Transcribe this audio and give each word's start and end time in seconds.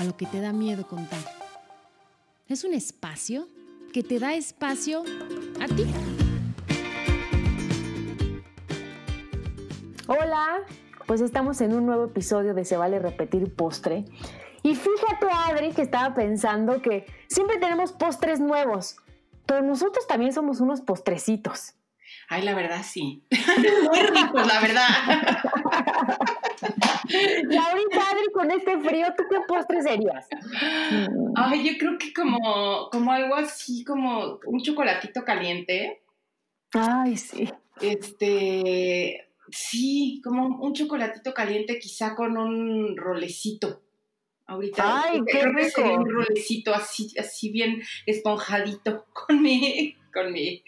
A 0.00 0.04
lo 0.04 0.16
que 0.16 0.24
te 0.24 0.40
da 0.40 0.54
miedo 0.54 0.86
contar. 0.86 1.18
Es 2.48 2.64
un 2.64 2.72
espacio 2.72 3.46
que 3.92 4.02
te 4.02 4.18
da 4.18 4.32
espacio 4.32 5.02
a 5.60 5.66
ti. 5.66 5.84
Hola, 10.06 10.60
pues 11.06 11.20
estamos 11.20 11.60
en 11.60 11.74
un 11.74 11.84
nuevo 11.84 12.06
episodio 12.06 12.54
de 12.54 12.64
Se 12.64 12.78
vale 12.78 12.98
repetir 12.98 13.54
postre. 13.54 14.06
Y 14.62 14.74
fíjate, 14.74 15.26
Adri, 15.30 15.72
que 15.72 15.82
estaba 15.82 16.14
pensando 16.14 16.80
que 16.80 17.04
siempre 17.28 17.58
tenemos 17.58 17.92
postres 17.92 18.40
nuevos, 18.40 18.96
pero 19.44 19.60
nosotros 19.60 20.06
también 20.06 20.32
somos 20.32 20.60
unos 20.60 20.80
postrecitos. 20.80 21.74
Ay, 22.32 22.42
la 22.42 22.54
verdad 22.54 22.82
sí. 22.84 23.24
Muy 23.90 24.00
ricos, 24.00 24.46
la 24.46 24.60
verdad. 24.60 24.88
y 27.08 27.56
ahorita, 27.56 28.09
con 28.40 28.50
este 28.50 28.80
frío, 28.80 29.06
¿tú 29.16 29.24
qué 29.30 29.36
postre 29.46 29.82
serías? 29.82 30.26
Ay, 31.36 31.68
yo 31.68 31.78
creo 31.78 31.98
que 31.98 32.12
como, 32.12 32.88
como 32.90 33.12
algo 33.12 33.34
así, 33.34 33.84
como 33.84 34.40
un 34.46 34.62
chocolatito 34.62 35.24
caliente. 35.24 36.02
Ay, 36.72 37.16
sí. 37.18 37.48
Este, 37.82 39.28
sí, 39.50 40.22
como 40.24 40.58
un 40.64 40.72
chocolatito 40.72 41.34
caliente, 41.34 41.78
quizá 41.78 42.14
con 42.14 42.38
un 42.38 42.96
rolecito. 42.96 43.82
Ahorita 44.46 45.02
Ay, 45.04 45.20
qué 45.26 45.38
creo 45.38 45.54
que 45.54 45.64
rico. 45.64 45.70
sería 45.76 45.98
un 45.98 46.10
rolecito 46.10 46.74
así, 46.74 47.08
así 47.18 47.50
bien 47.50 47.82
esponjadito 48.06 49.04
con 49.12 49.42
mi, 49.42 49.96
con 50.12 50.32
mi 50.32 50.64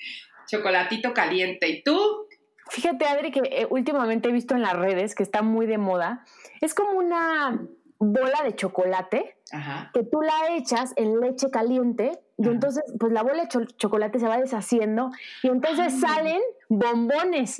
chocolatito 0.46 1.14
caliente. 1.14 1.68
¿Y 1.70 1.82
tú? 1.82 2.21
Fíjate, 2.70 3.06
Adri, 3.06 3.30
que 3.30 3.40
eh, 3.40 3.66
últimamente 3.68 4.28
he 4.28 4.32
visto 4.32 4.54
en 4.54 4.62
las 4.62 4.74
redes 4.74 5.14
que 5.14 5.22
está 5.22 5.42
muy 5.42 5.66
de 5.66 5.78
moda. 5.78 6.24
Es 6.60 6.74
como 6.74 6.92
una 6.92 7.66
bola 7.98 8.42
de 8.42 8.54
chocolate 8.54 9.36
Ajá. 9.52 9.90
que 9.94 10.02
tú 10.04 10.20
la 10.22 10.56
echas 10.56 10.92
en 10.96 11.20
leche 11.20 11.50
caliente 11.50 12.12
y 12.38 12.42
Ajá. 12.44 12.52
entonces 12.52 12.82
pues 12.98 13.12
la 13.12 13.22
bola 13.22 13.42
de 13.42 13.48
cho- 13.48 13.64
chocolate 13.76 14.18
se 14.18 14.26
va 14.26 14.38
deshaciendo 14.38 15.10
y 15.42 15.48
entonces 15.48 15.92
Ay. 15.94 16.00
salen 16.00 16.40
bombones. 16.68 17.58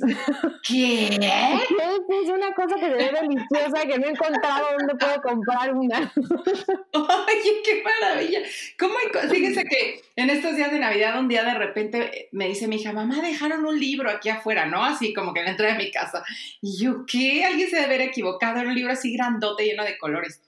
¿Qué? 0.67 1.07
es 2.23 2.29
una 2.29 2.53
cosa 2.55 2.75
que 2.75 2.81
se 2.89 2.93
ve 2.95 3.11
deliciosa 3.21 3.85
que 3.87 3.99
no 3.99 4.07
he 4.07 4.09
encontrado 4.09 4.65
dónde 4.77 4.95
puedo 4.95 5.21
comprar 5.21 5.73
una. 5.75 6.11
Oye, 6.93 7.61
qué 7.63 7.83
maravilla. 7.83 8.39
¿Cómo 8.79 8.95
Fíjense 9.29 9.63
que 9.65 10.01
en 10.15 10.29
estos 10.29 10.55
días 10.55 10.71
de 10.71 10.79
Navidad, 10.79 11.19
un 11.19 11.27
día 11.27 11.43
de 11.43 11.53
repente 11.53 12.29
me 12.31 12.47
dice 12.47 12.67
mi 12.67 12.77
hija, 12.77 12.91
mamá, 12.91 13.21
dejaron 13.21 13.65
un 13.65 13.79
libro 13.79 14.09
aquí 14.09 14.29
afuera, 14.29 14.65
¿no? 14.65 14.83
Así 14.83 15.13
como 15.13 15.33
que 15.33 15.39
en 15.41 15.45
la 15.45 15.51
entrada 15.51 15.73
de 15.73 15.83
mi 15.83 15.91
casa. 15.91 16.23
Y 16.61 16.77
yo, 16.83 17.05
¿qué? 17.05 17.43
Alguien 17.45 17.69
se 17.69 17.75
debe 17.75 17.85
haber 17.87 18.01
equivocado. 18.01 18.59
Era 18.59 18.69
un 18.69 18.75
libro 18.75 18.91
así 18.93 19.13
grandote, 19.15 19.65
lleno 19.65 19.83
de 19.83 19.97
colores. 19.97 20.41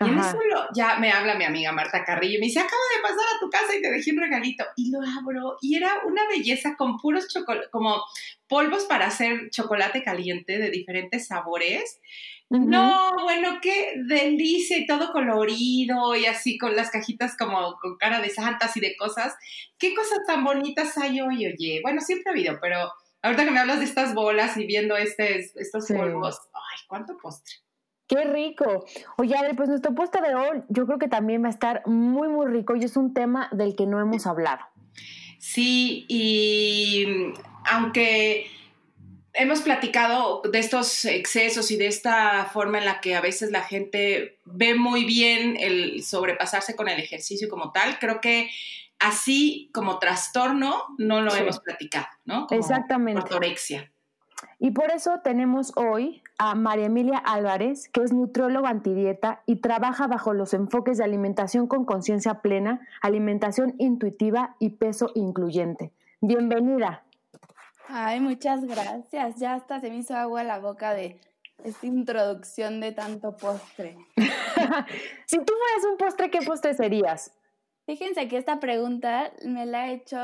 Y 0.00 0.04
en 0.08 0.18
eso 0.18 0.38
lo- 0.50 0.66
ya 0.74 0.96
me 0.98 1.10
habla 1.10 1.34
mi 1.34 1.44
amiga 1.44 1.72
Marta 1.72 2.04
Carrillo 2.04 2.36
y 2.36 2.40
me 2.40 2.46
dice, 2.46 2.60
acabo 2.60 2.80
de 2.96 3.02
pasar 3.02 3.24
a 3.36 3.40
tu 3.40 3.50
casa 3.50 3.76
y 3.76 3.82
te 3.82 3.90
dejé 3.90 4.12
un 4.12 4.18
regalito. 4.20 4.64
Y 4.76 4.90
lo 4.90 5.00
abro 5.02 5.56
y 5.60 5.76
era 5.76 5.90
una 6.06 6.26
belleza 6.28 6.76
con 6.76 6.98
puros 6.98 7.28
chocolates, 7.28 7.68
como 7.70 8.02
polvos 8.46 8.84
para 8.84 9.06
hacer 9.06 9.50
chocolate 9.50 10.02
caliente 10.02 10.58
de 10.58 10.70
diferentes 10.70 11.26
sabores. 11.26 12.00
No, 12.50 13.12
bueno, 13.24 13.58
qué 13.60 13.92
delicia 14.06 14.78
y 14.78 14.86
todo 14.86 15.12
colorido 15.12 16.14
y 16.16 16.24
así 16.26 16.56
con 16.56 16.74
las 16.76 16.90
cajitas 16.90 17.36
como 17.36 17.76
con 17.78 17.96
cara 17.98 18.20
de 18.22 18.30
santas 18.30 18.74
y 18.76 18.80
de 18.80 18.96
cosas. 18.96 19.34
¿Qué 19.78 19.94
cosas 19.94 20.20
tan 20.26 20.44
bonitas 20.44 20.96
hay 20.96 21.20
hoy, 21.20 21.46
oye? 21.46 21.80
Bueno, 21.82 22.00
siempre 22.00 22.30
ha 22.30 22.32
habido, 22.32 22.58
pero 22.60 22.90
ahorita 23.20 23.44
que 23.44 23.50
me 23.50 23.58
hablas 23.60 23.80
de 23.80 23.84
estas 23.84 24.14
bolas 24.14 24.56
y 24.56 24.64
viendo 24.64 24.96
este, 24.96 25.40
estos 25.56 25.86
Sí. 25.86 25.92
polvos, 25.94 26.38
ay, 26.54 26.78
cuánto 26.88 27.18
postre. 27.18 27.54
Qué 28.08 28.24
rico. 28.24 28.86
Oye, 29.18 29.36
Adri, 29.36 29.54
pues 29.54 29.68
nuestro 29.68 29.94
postre 29.94 30.26
de 30.26 30.34
hoy 30.34 30.62
yo 30.68 30.86
creo 30.86 30.98
que 30.98 31.08
también 31.08 31.42
va 31.42 31.48
a 31.48 31.50
estar 31.50 31.86
muy, 31.86 32.28
muy 32.28 32.46
rico 32.46 32.74
y 32.74 32.82
es 32.84 32.96
un 32.96 33.12
tema 33.12 33.48
del 33.52 33.76
que 33.76 33.86
no 33.86 34.00
hemos 34.00 34.26
hablado. 34.26 34.60
Sí, 35.38 36.06
y 36.08 37.06
aunque 37.66 38.46
hemos 39.34 39.60
platicado 39.60 40.42
de 40.42 40.58
estos 40.58 41.04
excesos 41.04 41.70
y 41.70 41.76
de 41.76 41.86
esta 41.86 42.46
forma 42.46 42.78
en 42.78 42.86
la 42.86 43.00
que 43.00 43.14
a 43.14 43.20
veces 43.20 43.50
la 43.52 43.62
gente 43.62 44.38
ve 44.44 44.74
muy 44.74 45.04
bien 45.04 45.56
el 45.60 46.02
sobrepasarse 46.02 46.74
con 46.74 46.88
el 46.88 46.98
ejercicio 46.98 47.48
como 47.48 47.70
tal, 47.72 47.98
creo 47.98 48.20
que 48.20 48.50
así 48.98 49.70
como 49.72 49.98
trastorno 49.98 50.82
no 50.98 51.20
lo 51.20 51.30
Sí. 51.30 51.40
hemos 51.40 51.60
platicado, 51.60 52.06
¿no? 52.24 52.46
Como 52.46 52.58
Exactamente. 52.60 53.20
Ortorexia. 53.20 53.92
Y 54.58 54.72
por 54.72 54.90
eso 54.90 55.20
tenemos 55.22 55.72
hoy 55.76 56.22
a 56.38 56.54
María 56.54 56.86
Emilia 56.86 57.18
Álvarez, 57.18 57.88
que 57.88 58.02
es 58.02 58.12
nutrióloga 58.12 58.70
antidieta 58.70 59.42
y 59.46 59.56
trabaja 59.56 60.06
bajo 60.06 60.34
los 60.34 60.54
enfoques 60.54 60.98
de 60.98 61.04
alimentación 61.04 61.66
con 61.66 61.84
conciencia 61.84 62.40
plena, 62.40 62.80
alimentación 63.02 63.74
intuitiva 63.78 64.56
y 64.58 64.70
peso 64.70 65.10
incluyente. 65.14 65.92
Bienvenida. 66.20 67.04
Ay, 67.88 68.20
muchas 68.20 68.64
gracias. 68.64 69.36
Ya 69.36 69.54
hasta 69.54 69.80
se 69.80 69.90
me 69.90 69.96
hizo 69.96 70.14
agua 70.14 70.44
la 70.44 70.58
boca 70.58 70.92
de 70.92 71.20
esta 71.64 71.86
introducción 71.86 72.80
de 72.80 72.92
tanto 72.92 73.36
postre. 73.36 73.96
si 75.26 75.38
tú 75.38 75.52
fueras 75.52 75.84
un 75.90 75.96
postre, 75.96 76.30
¿qué 76.30 76.40
postre 76.42 76.74
serías? 76.74 77.32
Fíjense 77.86 78.28
que 78.28 78.36
esta 78.36 78.60
pregunta 78.60 79.32
me 79.44 79.64
la 79.64 79.88
he 79.88 79.94
hecho 79.94 80.18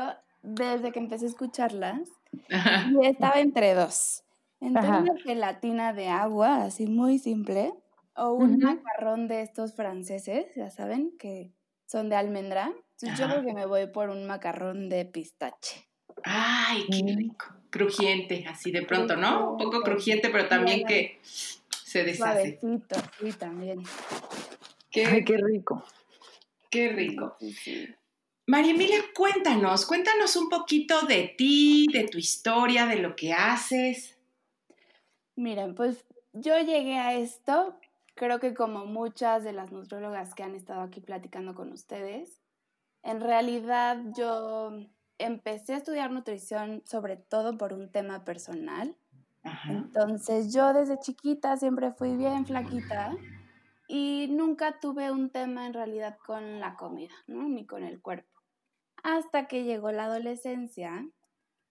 desde 0.45 0.91
que 0.91 0.99
empecé 0.99 1.25
a 1.25 1.29
escucharlas 1.29 2.09
Ajá. 2.51 2.89
y 2.91 3.05
estaba 3.05 3.39
entre 3.39 3.73
dos. 3.73 4.23
Entre 4.61 4.87
Ajá. 4.87 5.01
una 5.01 5.19
gelatina 5.21 5.93
de 5.93 6.07
agua, 6.07 6.63
así 6.63 6.87
muy 6.87 7.19
simple, 7.19 7.73
o 8.15 8.31
un 8.33 8.57
macarrón 8.59 9.27
de 9.27 9.41
estos 9.41 9.75
franceses, 9.75 10.45
ya 10.55 10.69
saben, 10.69 11.11
que 11.19 11.51
son 11.85 12.09
de 12.09 12.15
almendra. 12.15 12.71
Entonces 12.91 13.19
yo 13.19 13.27
creo 13.27 13.43
que 13.45 13.53
me 13.53 13.65
voy 13.65 13.87
por 13.87 14.09
un 14.09 14.25
macarrón 14.25 14.87
de 14.89 15.05
pistache. 15.05 15.87
Ay, 16.23 16.85
qué 16.89 17.03
Mm. 17.03 17.17
rico. 17.17 17.45
Crujiente, 17.69 18.45
así 18.47 18.71
de 18.71 18.83
pronto, 18.83 19.17
¿no? 19.17 19.51
Un 19.51 19.57
poco 19.57 19.81
crujiente, 19.81 20.29
pero 20.29 20.47
también 20.47 20.85
que 20.87 21.19
se 21.21 22.03
deshace. 22.05 22.57
Suavecito, 22.61 22.95
sí, 23.19 23.33
también. 23.33 23.83
Qué, 24.89 25.05
Ay, 25.05 25.25
qué 25.25 25.35
rico. 25.37 25.83
qué 26.69 26.89
rico. 26.89 27.35
Sí, 27.39 27.51
sí. 27.51 27.95
María 28.47 28.73
Emilia, 28.73 28.99
cuéntanos, 29.15 29.87
cuéntanos 29.87 30.35
un 30.35 30.49
poquito 30.49 31.01
de 31.07 31.33
ti, 31.35 31.87
de 31.91 32.07
tu 32.07 32.19
historia, 32.19 32.85
de 32.85 32.97
lo 32.97 33.15
que 33.15 33.33
haces. 33.33 34.19
Miren, 35.35 35.73
pues 35.73 36.05
yo 36.31 36.55
llegué 36.59 36.99
a 36.99 37.15
esto, 37.15 37.79
creo 38.13 38.39
que 38.39 38.53
como 38.53 38.85
muchas 38.85 39.43
de 39.43 39.51
las 39.51 39.71
nutriólogas 39.71 40.35
que 40.35 40.43
han 40.43 40.53
estado 40.53 40.81
aquí 40.81 41.01
platicando 41.01 41.55
con 41.55 41.71
ustedes, 41.71 42.39
en 43.01 43.19
realidad 43.19 43.99
yo 44.15 44.77
empecé 45.17 45.73
a 45.73 45.77
estudiar 45.77 46.11
nutrición 46.11 46.83
sobre 46.85 47.17
todo 47.17 47.57
por 47.57 47.73
un 47.73 47.91
tema 47.91 48.25
personal. 48.25 48.95
Ajá. 49.41 49.71
Entonces 49.71 50.53
yo 50.53 50.71
desde 50.73 50.99
chiquita 50.99 51.57
siempre 51.57 51.93
fui 51.93 52.15
bien 52.15 52.45
flaquita 52.45 53.15
y 53.87 54.27
nunca 54.29 54.79
tuve 54.79 55.09
un 55.09 55.31
tema 55.31 55.65
en 55.65 55.73
realidad 55.73 56.17
con 56.23 56.59
la 56.59 56.75
comida, 56.75 57.13
¿no? 57.25 57.49
Ni 57.49 57.65
con 57.65 57.83
el 57.83 58.01
cuerpo. 58.01 58.34
Hasta 59.05 59.47
que 59.47 59.63
llegó 59.63 59.91
la 59.91 60.05
adolescencia 60.05 61.07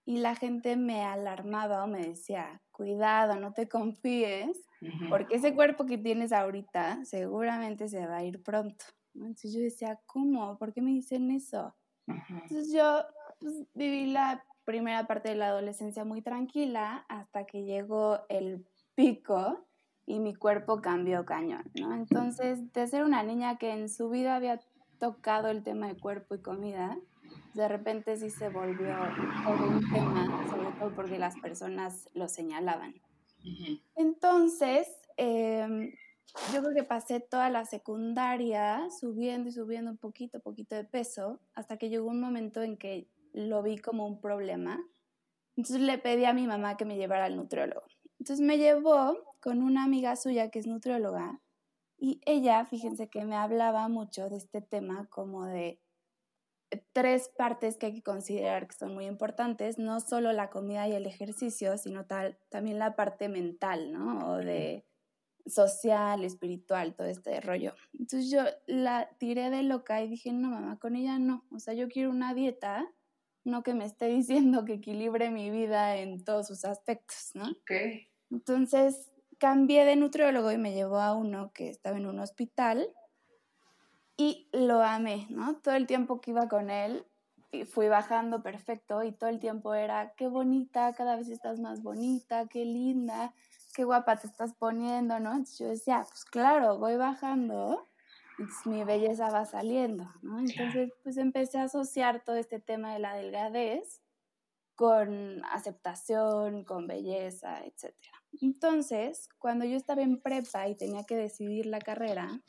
y 0.05 0.19
la 0.19 0.37
gente 0.37 0.77
me 0.77 1.03
alarmaba 1.03 1.83
o 1.83 1.89
me 1.89 2.07
decía, 2.07 2.63
cuidado, 2.71 3.35
no 3.41 3.53
te 3.53 3.69
confíes, 3.69 4.69
porque 5.11 5.35
ese 5.35 5.53
cuerpo 5.53 5.85
que 5.85 5.99
tienes 5.99 6.33
ahorita 6.33 7.05
seguramente 7.05 7.89
se 7.89 8.07
va 8.07 8.19
a 8.19 8.25
ir 8.25 8.41
pronto. 8.41 8.85
Entonces 9.17 9.53
yo 9.53 9.61
decía, 9.61 9.99
¿cómo? 10.07 10.57
¿Por 10.59 10.73
qué 10.73 10.81
me 10.81 10.93
dicen 10.93 11.33
eso? 11.33 11.75
Entonces 12.07 12.73
yo 12.73 13.03
pues, 13.41 13.65
viví 13.75 14.07
la 14.07 14.45
primera 14.65 15.09
parte 15.09 15.31
de 15.31 15.35
la 15.35 15.49
adolescencia 15.49 16.05
muy 16.05 16.23
tranquila 16.23 17.05
hasta 17.09 17.47
que 17.47 17.65
llegó 17.65 18.21
el 18.29 18.65
pico 18.95 19.67
y 20.07 20.21
mi 20.21 20.37
cuerpo 20.37 20.81
cambió 20.81 21.25
cañón, 21.25 21.69
¿no? 21.81 21.95
Entonces, 21.95 22.73
de 22.73 22.87
ser 22.87 23.03
una 23.03 23.25
niña 23.25 23.59
que 23.59 23.73
en 23.73 23.89
su 23.89 24.09
vida 24.09 24.37
había 24.37 24.61
tocado 24.99 25.49
el 25.49 25.65
tema 25.65 25.89
de 25.89 25.97
cuerpo 25.97 26.37
y 26.37 26.43
comida, 26.43 26.97
de 27.55 27.69
repente 27.69 28.17
sí 28.17 28.31
se 28.31 28.49
volvió 28.49 28.95
todo 29.45 29.69
un 29.69 29.81
tema, 29.93 30.47
sobre 30.51 30.73
todo 30.79 30.95
porque 30.95 31.19
las 31.19 31.37
personas 31.37 32.09
lo 32.15 32.29
señalaban. 32.29 32.95
Entonces, 33.95 34.89
em, 35.17 35.93
yo 36.53 36.63
creo 36.63 36.75
que 36.75 36.83
pasé 36.83 37.21
toda 37.21 37.51
la 37.51 37.65
secundaria 37.65 38.89
subiendo 38.91 39.49
y 39.49 39.53
subiendo 39.53 39.91
un 39.91 39.99
poquito, 39.99 40.41
poquito 40.41 40.75
de 40.75 40.85
peso, 40.85 41.41
hasta 41.55 41.77
que 41.77 41.89
llegó 41.89 42.09
un 42.09 42.21
momento 42.21 42.63
en 42.63 42.77
que 42.77 43.09
lo 43.33 43.63
vi 43.63 43.79
como 43.79 44.07
un 44.07 44.21
problema. 44.21 44.83
Entonces 45.57 45.83
le 45.83 45.99
pedí 45.99 46.25
a 46.25 46.33
mi 46.33 46.47
mamá 46.47 46.77
que 46.77 46.85
me 46.85 46.97
llevara 46.97 47.27
al 47.27 47.37
nutriólogo. 47.37 47.87
Entonces 48.19 48.45
me 48.45 48.59
llevó 48.59 49.17
con 49.41 49.63
una 49.63 49.85
amiga 49.85 50.17
suya 50.17 50.51
que 50.51 50.59
es 50.59 50.67
nutrióloga 50.67 51.41
y 51.99 52.21
ella, 52.27 52.65
fíjense 52.67 53.09
que 53.09 53.25
me 53.25 53.37
hablaba 53.37 53.89
mucho 53.89 54.29
de 54.29 54.37
este 54.37 54.61
tema 54.61 55.07
como 55.11 55.47
de 55.47 55.81
tres 56.93 57.29
partes 57.29 57.77
que 57.77 57.87
hay 57.87 57.95
que 57.95 58.03
considerar 58.03 58.67
que 58.67 58.77
son 58.77 58.95
muy 58.95 59.07
importantes, 59.07 59.79
no 59.79 60.01
solo 60.01 60.33
la 60.33 60.51
comida 60.51 60.89
y 60.89 60.93
el 60.93 61.07
ejercicio, 61.07 61.77
sino 61.79 62.07
tal, 62.07 62.39
también 62.49 62.79
la 62.79 62.97
parte 62.97 63.29
mental, 63.29 63.93
¿no? 63.93 64.33
O 64.33 64.37
de 64.37 64.85
social, 65.47 66.25
espiritual, 66.25 66.95
todo 66.95 67.07
este 67.07 67.41
rollo. 67.41 67.75
Entonces 67.93 68.31
yo 68.31 68.43
la 68.67 69.11
tiré 69.19 69.51
de 69.51 69.63
loca 69.63 70.03
y 70.03 70.09
dije, 70.09 70.33
no, 70.33 70.51
mamá, 70.51 70.79
con 70.79 70.97
ella 70.97 71.19
no. 71.19 71.45
O 71.51 71.59
sea, 71.59 71.75
yo 71.75 71.89
quiero 71.89 72.11
una 72.11 72.35
dieta, 72.35 72.87
no 73.45 73.63
que 73.63 73.75
me 73.75 73.85
esté 73.85 74.07
diciendo 74.09 74.65
que 74.65 74.75
equilibre 74.75 75.31
mi 75.31 75.51
vida 75.51 75.97
en 75.97 76.25
todos 76.25 76.47
sus 76.47 76.65
aspectos, 76.65 77.33
¿no? 77.35 77.51
Ok. 77.51 77.73
Entonces 78.31 79.11
cambié 79.39 79.85
de 79.85 79.97
nutriólogo 79.97 80.51
y 80.53 80.59
me 80.59 80.73
llevó 80.73 81.01
a 81.01 81.15
uno 81.15 81.53
que 81.53 81.69
estaba 81.69 81.97
en 81.99 82.07
un 82.07 82.21
hospital 82.21 82.89
y 84.17 84.49
lo 84.53 84.83
amé, 84.83 85.27
¿no? 85.31 85.57
Todo 85.57 85.75
el 85.75 85.87
tiempo 85.87 86.21
que 86.21 86.31
iba 86.31 86.49
con 86.49 86.71
él 86.71 87.05
fui 87.65 87.89
bajando 87.89 88.43
perfecto 88.43 89.05
y 89.05 89.13
todo 89.13 89.31
el 89.31 89.39
tiempo 89.39 89.75
era, 89.75 90.15
qué 90.17 90.27
bonita, 90.27 90.93
cada 90.95 91.15
vez 91.17 91.29
estás 91.29 91.61
más 91.61 91.83
bonita, 91.83 92.47
qué 92.49 92.65
linda, 92.65 93.33
qué 93.75 93.85
guapa 93.85 94.17
te 94.17 94.27
estás 94.27 94.55
poniendo, 94.55 95.21
¿no? 95.21 95.31
Entonces 95.31 95.59
yo 95.59 95.69
decía, 95.69 96.05
pues 96.09 96.25
claro, 96.25 96.79
voy 96.79 96.97
bajando, 96.97 97.89
entonces 98.39 98.67
mi 98.67 98.83
belleza 98.83 99.31
va 99.31 99.45
saliendo, 99.45 100.11
¿no? 100.23 100.41
Entonces 100.41 100.93
pues 101.05 101.17
empecé 101.17 101.59
a 101.59 101.65
asociar 101.65 102.25
todo 102.25 102.37
este 102.37 102.59
tema 102.59 102.93
de 102.93 102.99
la 102.99 103.15
delgadez 103.15 104.01
con 104.75 105.45
aceptación, 105.45 106.65
con 106.65 106.89
belleza, 106.89 107.65
etc. 107.65 107.95
Entonces, 108.43 109.29
cuando 109.39 109.65
yo 109.65 109.77
estaba 109.77 110.03
en 110.03 110.21
prepa 110.21 110.67
y 110.67 110.75
tenía 110.75 111.05
que 111.05 111.15
decidir 111.17 111.67
la 111.67 111.79
carrera, 111.79 112.43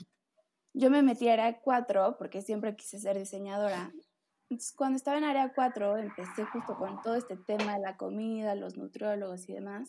yo 0.76 0.90
me 0.90 1.02
metí 1.02 1.30
a 1.30 1.34
área 1.34 1.60
4 1.62 2.18
porque 2.18 2.42
siempre 2.42 2.76
quise 2.76 3.00
ser 3.00 3.18
diseñadora. 3.18 3.92
Entonces, 4.50 4.76
cuando 4.76 4.98
estaba 4.98 5.18
en 5.18 5.24
área 5.24 5.54
4, 5.54 5.98
empecé 5.98 6.44
justo 6.46 6.76
con 6.78 7.02
todo 7.02 7.16
este 7.16 7.38
tema 7.38 7.76
de 7.76 7.80
la 7.80 7.98
comida, 7.98 8.56
los 8.56 8.78
nutriólogos 8.78 9.48
y 9.50 9.54
demás. 9.54 9.88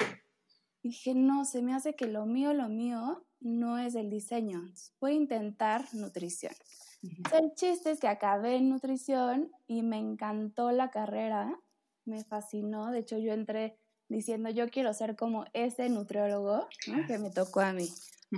Y 0.82 0.90
dije, 0.90 1.14
no, 1.14 1.44
se 1.44 1.60
me 1.60 1.74
hace 1.74 1.94
que 1.94 2.06
lo 2.06 2.24
mío, 2.24 2.54
lo 2.54 2.68
mío 2.68 3.26
no 3.40 3.78
es 3.78 3.96
el 3.96 4.08
diseño. 4.08 4.62
voy 5.00 5.12
a 5.12 5.14
intentar 5.14 5.84
nutrición. 5.92 6.54
El 7.02 7.52
chiste 7.54 7.90
es 7.90 8.00
que 8.00 8.08
acabé 8.08 8.56
en 8.56 8.70
nutrición 8.70 9.50
y 9.66 9.82
me 9.82 9.98
encantó 9.98 10.70
la 10.70 10.90
carrera, 10.90 11.58
me 12.04 12.24
fascinó. 12.24 12.92
De 12.92 13.00
hecho, 13.00 13.18
yo 13.18 13.32
entré 13.32 13.76
diciendo, 14.08 14.50
yo 14.50 14.70
quiero 14.70 14.94
ser 14.94 15.16
como 15.16 15.44
ese 15.52 15.88
nutriólogo 15.88 16.68
que 17.08 17.18
me 17.18 17.30
tocó 17.30 17.60
a 17.60 17.72
mí, 17.72 17.88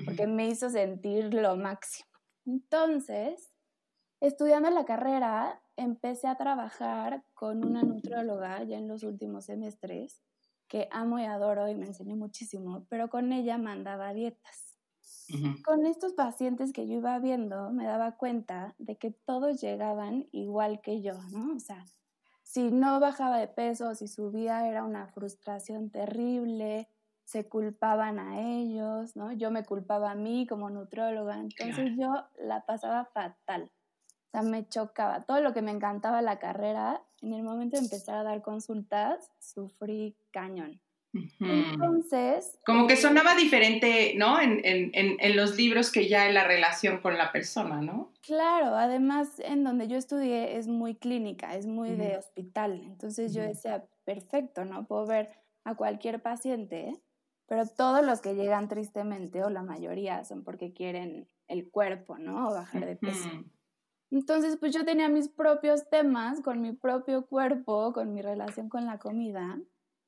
porque 0.05 0.27
me 0.27 0.49
hizo 0.49 0.71
sentir 0.71 1.33
lo 1.35 1.57
máximo. 1.57 2.08
Entonces, 2.49 3.55
estudiando 4.21 4.71
la 4.71 4.87
carrera, 4.87 5.61
empecé 5.77 6.29
a 6.29 6.37
trabajar 6.37 7.23
con 7.35 7.63
una 7.63 7.83
nutrióloga 7.83 8.63
ya 8.65 8.79
en 8.79 8.89
los 8.89 9.03
últimos 9.03 9.45
semestres, 9.45 10.23
que 10.67 10.89
amo 10.91 11.19
y 11.19 11.25
adoro 11.25 11.69
y 11.69 11.75
me 11.75 11.85
enseñó 11.85 12.17
muchísimo, 12.17 12.87
pero 12.89 13.11
con 13.11 13.35
ella 13.35 13.59
mandaba 13.59 14.15
dietas. 14.15 14.79
Con 15.63 15.85
estos 15.85 16.15
pacientes 16.15 16.73
que 16.73 16.89
yo 16.89 16.95
iba 16.95 17.19
viendo, 17.19 17.71
me 17.71 17.85
daba 17.85 18.17
cuenta 18.17 18.75
de 18.79 18.97
que 18.97 19.11
todos 19.11 19.61
llegaban 19.61 20.27
igual 20.33 20.81
que 20.81 21.03
yo, 21.03 21.21
¿no? 21.31 21.55
O 21.55 21.61
sea, 21.61 21.85
si 22.43 22.71
no 22.71 22.99
bajaba 22.99 23.37
de 23.37 23.49
peso, 23.49 23.95
si 23.95 24.09
subía, 24.09 24.67
era 24.67 24.85
una 24.85 25.07
frustración 25.09 25.91
terrible, 25.91 26.89
se 27.29 27.47
culpaban 27.47 28.19
a 28.19 28.41
ellos, 28.41 29.15
¿no? 29.15 29.33
Yo 29.33 29.51
me 29.51 29.63
culpaba 29.63 30.13
a 30.13 30.15
mí 30.15 30.47
como 30.47 30.71
nutrióloga, 30.71 31.39
entonces 31.39 31.91
yo 31.95 32.25
la 32.39 32.65
pasaba 32.65 33.05
fatal. 33.05 33.65
O 33.65 34.31
sea, 34.31 34.41
me 34.41 34.67
chocaba. 34.67 35.25
Todo 35.25 35.43
lo 35.43 35.53
que 35.53 35.61
me 35.61 35.71
encantaba 35.71 36.23
la 36.23 36.39
carrera, 36.39 37.03
en 37.21 37.35
el 37.35 37.43
momento 37.43 37.77
de 37.77 37.83
empezar 37.85 38.15
a 38.15 38.23
dar 38.23 38.41
consultas, 38.41 39.31
sufrí 39.39 40.17
cañón. 40.31 40.81
Entonces... 41.39 42.59
Como 42.65 42.87
que 42.87 42.97
sonaba 42.97 43.35
diferente, 43.35 44.15
¿no? 44.17 44.41
En, 44.41 44.63
en, 44.65 44.91
en, 44.95 45.37
los 45.37 45.55
libros 45.55 45.93
que 45.93 46.09
ya 46.09 46.29
en 46.29 46.35
la 46.35 46.45
relación 46.45 47.03
con 47.03 47.19
la 47.19 47.31
persona, 47.31 47.83
¿no? 47.83 48.11
Claro, 48.23 48.75
además 48.75 49.39
en 49.41 49.65
donde 49.65 49.87
yo 49.87 49.99
estudié 49.99 50.57
es 50.57 50.67
muy 50.67 50.95
clínica, 50.95 51.55
es 51.57 51.67
muy 51.67 51.91
de 51.91 52.17
hospital. 52.17 52.81
Entonces 52.87 53.35
yo 53.35 53.43
decía, 53.43 53.85
perfecto, 54.05 54.65
¿no? 54.65 54.87
Puedo 54.87 55.05
ver 55.05 55.31
a 55.65 55.75
cualquier 55.75 56.23
paciente, 56.23 56.95
pero 57.49 57.67
todos 57.67 58.05
los 58.05 58.21
que 58.21 58.35
llegan 58.35 58.69
tristemente, 58.69 59.43
o 59.43 59.49
la 59.49 59.63
mayoría, 59.63 60.23
son 60.25 60.45
porque 60.45 60.75
quieren 60.75 61.27
el 61.49 61.71
cuerpo, 61.71 62.19
¿no? 62.19 62.51
O 62.51 62.53
bajar 62.53 62.85
de 62.85 62.95
peso. 62.95 63.29
Entonces, 64.11 64.59
pues 64.59 64.73
yo 64.75 64.85
tenía 64.85 65.09
mis 65.09 65.29
propios 65.29 65.89
temas 65.89 66.43
con 66.43 66.61
mi 66.61 66.73
propio 66.73 67.27
cuerpo, 67.27 67.93
con 67.95 68.13
mi 68.13 68.21
relación 68.21 68.69
con 68.69 68.85
la 68.85 68.99
comida. 68.99 69.59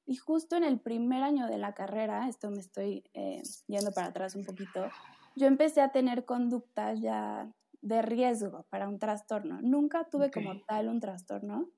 Y 0.06 0.16
justo 0.16 0.56
en 0.56 0.64
el 0.64 0.80
primer 0.80 1.22
año 1.22 1.46
de 1.46 1.56
la 1.56 1.72
carrera, 1.72 2.28
esto 2.28 2.50
me 2.50 2.60
estoy 2.60 3.04
eh, 3.14 3.42
yendo 3.66 3.90
para 3.92 4.08
atrás 4.08 4.34
un 4.34 4.44
poquito, 4.44 4.88
yo 5.34 5.46
empecé 5.46 5.80
a 5.80 5.92
tener 5.92 6.26
conductas 6.26 7.00
ya 7.00 7.50
de 7.80 8.02
riesgo 8.02 8.66
para 8.68 8.86
un 8.86 8.98
trastorno. 8.98 9.60
Nunca 9.62 10.04
tuve 10.10 10.30
como 10.30 10.60
tal 10.66 10.88
un 10.88 11.00
trastorno, 11.00 11.70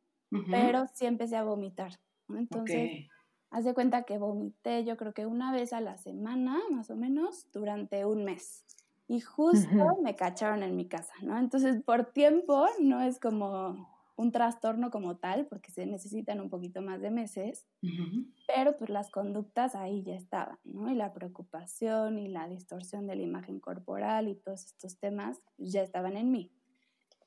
pero 0.50 0.87
sí 0.94 1.06
empecé 1.06 1.37
a 1.37 1.44
vomitar. 1.44 2.00
Entonces, 2.29 3.06
haz 3.52 3.64
de 3.64 3.75
cuenta 3.75 4.02
que 4.04 4.19
vomité 4.19 4.84
yo 4.84 4.96
creo 4.96 5.12
que 5.12 5.26
una 5.26 5.52
vez 5.52 5.72
a 5.72 5.81
la 5.81 5.99
semana, 5.99 6.58
más 6.70 6.90
o 6.90 6.96
menos, 6.96 7.46
durante 7.52 8.04
un 8.04 8.25
mes. 8.25 8.64
Y 9.08 9.20
justo 9.20 9.99
me 10.02 10.16
cacharon 10.16 10.62
en 10.62 10.75
mi 10.75 10.88
casa, 10.88 11.12
¿no? 11.22 11.38
Entonces, 11.38 11.82
por 11.82 12.12
tiempo 12.12 12.66
no 12.81 13.02
es 13.02 13.20
como 13.20 13.88
un 14.16 14.32
trastorno 14.32 14.90
como 14.90 15.16
tal, 15.16 15.46
porque 15.46 15.70
se 15.70 15.84
necesitan 15.84 16.40
un 16.40 16.49
poquito 16.49 16.81
más 16.81 17.00
de 17.02 17.10
meses, 17.10 17.66
pero 18.46 18.76
pues 18.76 18.88
las 18.88 19.10
conductas 19.10 19.75
ahí 19.75 20.02
ya 20.02 20.14
estaban, 20.14 20.58
¿no? 20.64 20.90
Y 20.90 20.94
la 20.94 21.12
preocupación 21.12 22.19
y 22.19 22.29
la 22.29 22.48
distorsión 22.48 23.06
de 23.06 23.17
la 23.17 23.22
imagen 23.22 23.60
corporal 23.60 24.29
y 24.29 24.34
todos 24.34 24.65
estos 24.65 24.98
temas 24.98 25.41
ya 25.58 25.82
estaban 25.82 26.17
en 26.17 26.31
mí. 26.31 26.53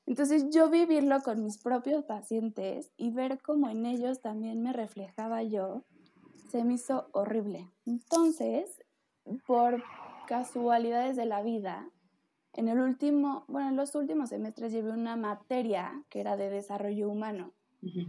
Entonces 0.06 0.50
yo 0.50 0.70
vivirlo 0.70 1.20
con 1.20 1.42
mis 1.42 1.58
propios 1.58 2.04
pacientes 2.04 2.92
y 2.96 3.10
ver 3.10 3.40
cómo 3.42 3.68
en 3.68 3.86
ellos 3.86 4.20
también 4.20 4.62
me 4.62 4.72
reflejaba 4.72 5.42
yo, 5.42 5.84
se 6.48 6.64
me 6.64 6.74
hizo 6.74 7.08
horrible. 7.12 7.70
Entonces, 7.84 8.82
por 9.46 9.82
casualidades 10.26 11.16
de 11.16 11.26
la 11.26 11.42
vida, 11.42 11.90
en 12.52 12.68
el 12.68 12.80
último, 12.80 13.44
bueno, 13.48 13.68
en 13.68 13.76
los 13.76 13.94
últimos 13.94 14.30
semestres 14.30 14.72
llevé 14.72 14.90
una 14.90 15.16
materia 15.16 16.04
que 16.08 16.20
era 16.20 16.36
de 16.36 16.50
desarrollo 16.50 17.08
humano. 17.10 17.52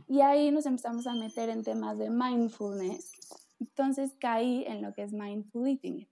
Y 0.08 0.22
ahí 0.22 0.50
nos 0.50 0.65
empezamos 0.65 1.06
a 1.06 1.13
meter 1.13 1.50
en 1.50 1.63
temas 1.63 2.00
de 2.00 2.10
mindfulness. 2.10 3.12
Entonces 3.60 4.15
caí 4.20 4.63
en 4.65 4.82
lo 4.82 4.94
que 4.94 5.03
es 5.03 5.13
mindful 5.13 5.67
eating. 5.67 6.08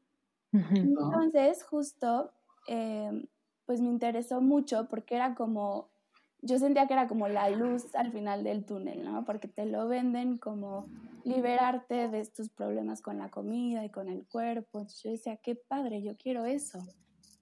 Entonces, 0.52 1.64
justo, 1.64 2.32
em, 2.68 3.26
pues 3.66 3.82
me 3.82 3.90
interesó 3.90 4.42
mucho 4.42 4.88
porque 4.88 5.16
era 5.16 5.34
como, 5.34 5.90
yo 6.46 6.60
sentía 6.60 6.88
que 6.88 6.94
era 6.94 7.08
como 7.08 7.28
la 7.28 7.50
luz 7.50 7.94
al 7.96 8.12
final 8.12 8.44
del 8.44 8.66
túnel, 8.66 9.04
¿no? 9.04 9.26
Porque 9.26 9.48
te 9.48 9.66
lo 9.66 9.88
venden 9.88 10.38
como 10.38 10.88
liberarte 11.24 12.08
de 12.08 12.20
estos 12.20 12.50
problemas 12.50 13.02
con 13.02 13.18
la 13.18 13.30
comida 13.30 13.84
y 13.84 13.90
con 13.90 14.10
el 14.10 14.26
cuerpo. 14.28 14.80
Entonces 14.80 15.04
yo 15.04 15.12
decía, 15.12 15.38
qué 15.38 15.56
padre, 15.56 16.02
yo 16.02 16.16
quiero 16.18 16.46
eso 16.46 16.80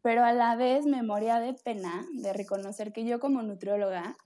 pero 0.04 0.26
a 0.26 0.34
la 0.34 0.56
vez 0.56 0.86
me 0.86 1.02
moría 1.02 1.40
de 1.40 1.54
pena 1.54 2.06
de 2.14 2.34
reconocer 2.34 2.92
que 2.92 3.06
yo 3.06 3.20
como 3.20 3.42
nutrióloga 3.42 4.18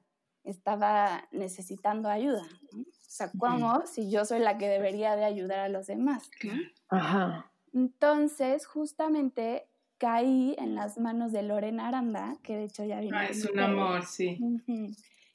estaba 0.43 1.27
necesitando 1.31 2.09
ayuda. 2.09 2.41
O 2.73 3.09
sea, 3.09 3.31
¿cómo 3.37 3.85
si 3.85 4.09
yo 4.09 4.25
soy 4.25 4.39
la 4.39 4.57
que 4.57 4.67
debería 4.67 5.15
de 5.15 5.23
ayudar 5.23 5.59
a 5.59 5.69
los 5.69 5.85
demás? 5.85 6.29
Ajá. 6.89 7.53
Entonces, 7.73 8.65
justamente 8.65 9.69
caí 9.97 10.55
en 10.57 10.75
las 10.75 10.97
manos 10.97 11.31
de 11.31 11.43
Lorena 11.43 11.87
Aranda, 11.87 12.37
que 12.43 12.55
de 12.55 12.65
hecho 12.65 12.85
ya 12.85 12.99
vino. 12.99 13.17
Ah, 13.17 13.25
es 13.25 13.45
un 13.45 13.59
amor, 13.59 14.05
sí. 14.05 14.37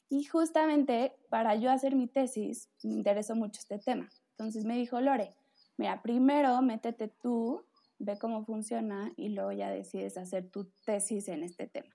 Y 0.09 0.25
justamente 0.25 1.12
para 1.31 1.57
yo 1.57 1.71
hacer 1.71 1.95
mi 1.95 2.07
tesis, 2.07 2.69
me 2.83 2.92
interesó 2.92 3.35
mucho 3.35 3.61
este 3.61 3.78
tema. 3.78 4.09
Entonces 4.33 4.64
me 4.64 4.76
dijo, 4.76 5.00
Lore, 5.00 5.35
mira, 5.76 6.02
primero 6.02 6.61
métete 6.62 7.09
tú 7.09 7.64
ve 7.99 8.19
cómo 8.19 8.45
funciona 8.45 9.12
y 9.16 9.28
luego 9.28 9.52
ya 9.52 9.71
decides 9.71 10.16
hacer 10.19 10.50
tu 10.50 10.64
tesis 10.85 11.28
en 11.28 11.45
este 11.45 11.66
tema. 11.66 11.88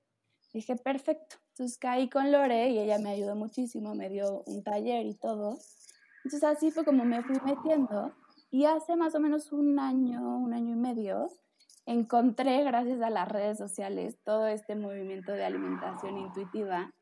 Dije, 0.53 0.75
perfecto. 0.77 1.35
Entonces 1.49 1.77
caí 1.77 2.09
con 2.09 2.31
Lore 2.31 2.69
y 2.69 2.79
ella 2.79 2.97
me 2.97 3.09
ayudó 3.09 3.35
muchísimo, 3.35 3.93
me 3.93 4.09
dio 4.09 4.43
un 4.45 4.63
taller 4.63 5.05
y 5.05 5.13
todo. 5.13 5.59
Entonces 6.23 6.43
así 6.43 6.71
fue 6.71 6.85
como 6.85 7.03
me 7.05 7.21
fui 7.23 7.37
metiendo 7.45 8.13
y 8.49 8.65
hace 8.65 8.95
más 8.95 9.13
o 9.15 9.19
menos 9.19 9.51
un 9.51 9.79
año, 9.79 10.39
un 10.39 10.53
año 10.53 10.73
y 10.73 10.77
medio, 10.77 11.29
encontré, 11.87 12.63
gracias 12.63 13.01
a 13.01 13.09
las 13.09 13.27
redes 13.27 13.57
sociales, 13.57 14.19
todo 14.23 14.45
este 14.47 14.75
movimiento 14.75 15.31
de 15.31 15.45
alimentación 15.45 16.17
intuitiva 16.17 16.93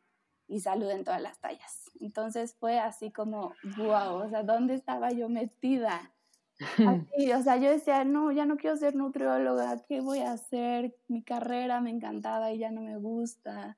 y 0.47 0.61
salud 0.61 0.89
en 0.91 1.03
todas 1.03 1.21
las 1.21 1.39
tallas. 1.39 1.91
Entonces 1.99 2.55
fue 2.59 2.79
así 2.79 3.11
como, 3.11 3.53
wow, 3.77 4.23
o 4.23 4.29
sea, 4.29 4.43
¿dónde 4.43 4.75
estaba 4.75 5.11
yo 5.11 5.27
metida? 5.27 6.13
Así, 7.17 7.33
o 7.33 7.43
sea, 7.43 7.57
yo 7.57 7.69
decía, 7.69 8.05
no, 8.05 8.31
ya 8.31 8.45
no 8.45 8.55
quiero 8.55 8.77
ser 8.77 8.95
nutrióloga, 8.95 9.83
¿qué 9.89 9.99
voy 9.99 10.19
a 10.19 10.31
hacer? 10.31 10.95
Mi 11.09 11.21
carrera 11.21 11.81
me 11.81 11.89
encantaba 11.89 12.53
y 12.53 12.59
ya 12.59 12.71
no 12.71 12.79
me 12.79 12.95
gusta. 12.95 13.77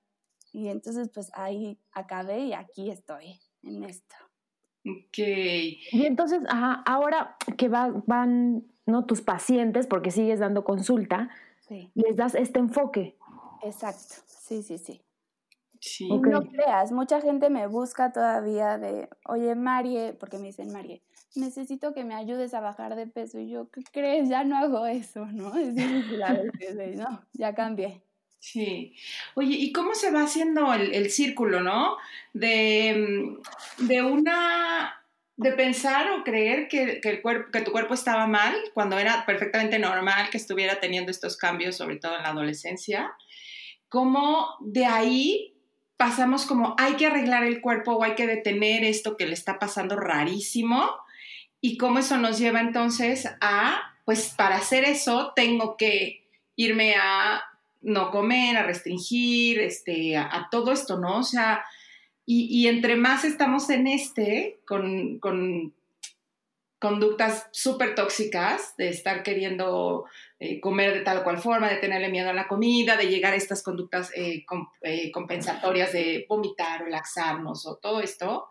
Y 0.54 0.68
entonces, 0.68 1.10
pues 1.12 1.32
ahí 1.34 1.80
acabé 1.92 2.42
y 2.42 2.54
aquí 2.54 2.92
estoy, 2.92 3.40
en 3.64 3.84
esto. 3.84 4.16
Ok. 4.86 5.18
Y 5.18 6.06
entonces, 6.06 6.42
ajá, 6.48 6.84
ahora 6.86 7.36
que 7.58 7.68
van, 7.68 8.64
¿no? 8.88 9.06
Tus 9.06 9.22
pacientes, 9.22 9.86
porque 9.86 10.12
sigues 10.12 10.40
dando 10.40 10.64
consulta, 10.64 11.30
les 11.70 12.16
das 12.16 12.34
este 12.34 12.60
enfoque. 12.60 13.16
Exacto, 13.64 14.16
sí, 14.26 14.64
sí, 14.64 14.78
sí. 14.78 15.02
Sí. 15.80 16.10
No 16.10 16.42
creas, 16.42 16.92
mucha 16.92 17.22
gente 17.22 17.52
me 17.52 17.68
busca 17.68 18.12
todavía 18.12 18.80
de, 18.80 19.10
oye, 19.26 19.54
Marie, 19.54 20.14
porque 20.14 20.40
me 20.40 20.48
dicen 20.48 20.74
Marie, 20.74 21.04
necesito 21.36 21.94
que 21.94 22.04
me 22.04 22.16
ayudes 22.16 22.54
a 22.54 22.62
bajar 22.62 22.96
de 22.96 23.08
peso. 23.08 23.40
Y 23.40 23.50
yo, 23.50 23.70
¿qué 23.70 23.84
crees? 23.92 24.30
Ya 24.30 24.44
no 24.44 24.58
hago 24.58 24.88
eso, 24.88 25.26
¿no? 25.28 25.56
Es 25.58 25.76
difícil 25.76 26.24
a 26.24 26.34
veces, 26.34 26.96
no, 26.96 27.22
ya 27.34 27.54
cambié. 27.54 28.02
Sí. 28.40 28.96
Oye, 29.36 29.56
¿y 29.56 29.72
cómo 29.72 29.94
se 29.94 30.12
va 30.12 30.24
haciendo 30.24 30.74
el, 30.74 31.10
círculo, 31.10 31.62
no? 31.62 31.98
De, 32.34 33.38
de, 33.80 34.02
una, 34.04 34.94
de 35.38 35.52
pensar 35.54 36.12
o 36.12 36.24
creer 36.24 36.68
que, 36.68 37.00
que, 37.00 37.10
el 37.10 37.22
que 37.52 37.62
tu 37.62 37.72
cuerpo 37.72 37.94
estaba 37.94 38.28
mal 38.28 38.56
cuando 38.74 38.98
era 38.98 39.26
perfectamente 39.26 39.80
normal 39.80 40.30
que 40.30 40.38
estuviera 40.38 40.80
teniendo 40.80 41.12
estos 41.12 41.38
cambios, 41.38 41.78
sobre 41.78 41.98
todo 41.98 42.18
en 42.18 42.24
la 42.24 42.30
adolescencia. 42.30 43.14
¿Cómo 43.88 44.56
de 44.60 44.86
ahí 44.86 45.54
pasamos 45.96 46.46
como 46.46 46.76
hay 46.78 46.94
que 46.94 47.08
arreglar 47.08 47.44
el 47.44 47.62
cuerpo 47.62 47.94
o 47.94 48.04
hay 48.04 48.16
que 48.16 48.28
detener 48.28 48.84
esto 48.84 49.18
que 49.18 49.26
le 49.26 49.34
está 49.34 49.60
pasando 49.60 49.96
rarísimo 49.96 50.90
y 51.60 51.78
cómo 51.78 52.00
eso 52.00 52.18
nos 52.18 52.38
lleva 52.38 52.60
entonces 52.60 53.28
a, 53.42 53.96
pues 54.06 54.34
para 54.38 54.58
hacer 54.58 54.86
eso 54.86 55.34
tengo 55.36 55.76
que 55.76 56.24
irme 56.56 56.96
a 56.96 57.42
no 57.82 58.12
comer, 58.12 58.58
a 58.58 58.64
restringir, 58.64 59.60
este, 59.60 60.18
a, 60.18 60.48
todo 60.52 60.72
esto, 60.72 60.98
¿no? 61.00 61.20
O 61.20 61.24
sea, 61.24 61.64
y, 62.30 62.68
entre 62.68 62.98
más 62.98 63.24
estamos 63.24 63.70
en 63.70 63.88
este, 63.88 64.60
con, 64.66 65.18
con 65.20 65.74
conductas 66.78 67.48
súper 67.52 67.96
tóxicas, 67.96 68.76
de 68.78 68.90
estar 68.90 69.24
queriendo 69.24 70.04
eh, 70.40 70.60
comer 70.60 70.94
de 70.94 71.00
tal 71.00 71.20
o 71.20 71.24
cual 71.24 71.38
forma, 71.38 71.70
de 71.70 71.78
tenerle 71.78 72.10
miedo 72.10 72.30
a 72.30 72.34
la 72.34 72.50
comida, 72.50 72.98
de 72.98 73.08
llegar 73.08 73.32
a 73.32 73.38
estas 73.38 73.64
conductas 73.64 74.12
eh, 74.14 74.46
eh, 74.82 75.12
compensatorias 75.12 75.94
de 75.94 76.26
vomitar 76.28 76.84
o 76.84 76.88
laxarnos 76.88 77.66
o 77.66 77.78
todo 77.78 78.02
esto, 78.02 78.48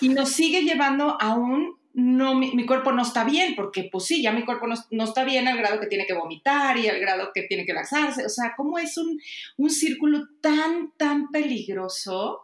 y 0.00 0.10
nos 0.10 0.28
sigue 0.28 0.62
llevando 0.62 1.16
a 1.18 1.34
un 1.34 1.78
no, 1.94 2.34
mi, 2.34 2.64
cuerpo 2.64 2.92
no 2.92 3.02
está 3.02 3.24
bien, 3.24 3.56
porque 3.56 3.88
pues 3.90 4.04
sí, 4.04 4.22
ya 4.22 4.30
mi 4.30 4.44
cuerpo 4.44 4.66
no, 4.68 5.04
está 5.04 5.24
bien 5.24 5.48
al 5.48 5.56
grado 5.56 5.80
que 5.80 5.88
tiene 5.88 6.06
que 6.06 6.14
vomitar 6.14 6.76
y 6.76 6.86
al 6.86 7.00
grado 7.00 7.30
que 7.34 7.42
tiene 7.42 7.66
que 7.66 7.72
laxarse. 7.72 8.24
O 8.24 8.28
sea, 8.28 8.54
¿cómo 8.56 8.78
es 8.78 8.96
un, 8.98 9.20
un 9.56 9.70
círculo 9.70 10.28
tan, 10.40 10.92
tan 10.96 11.30
peligroso 11.32 12.42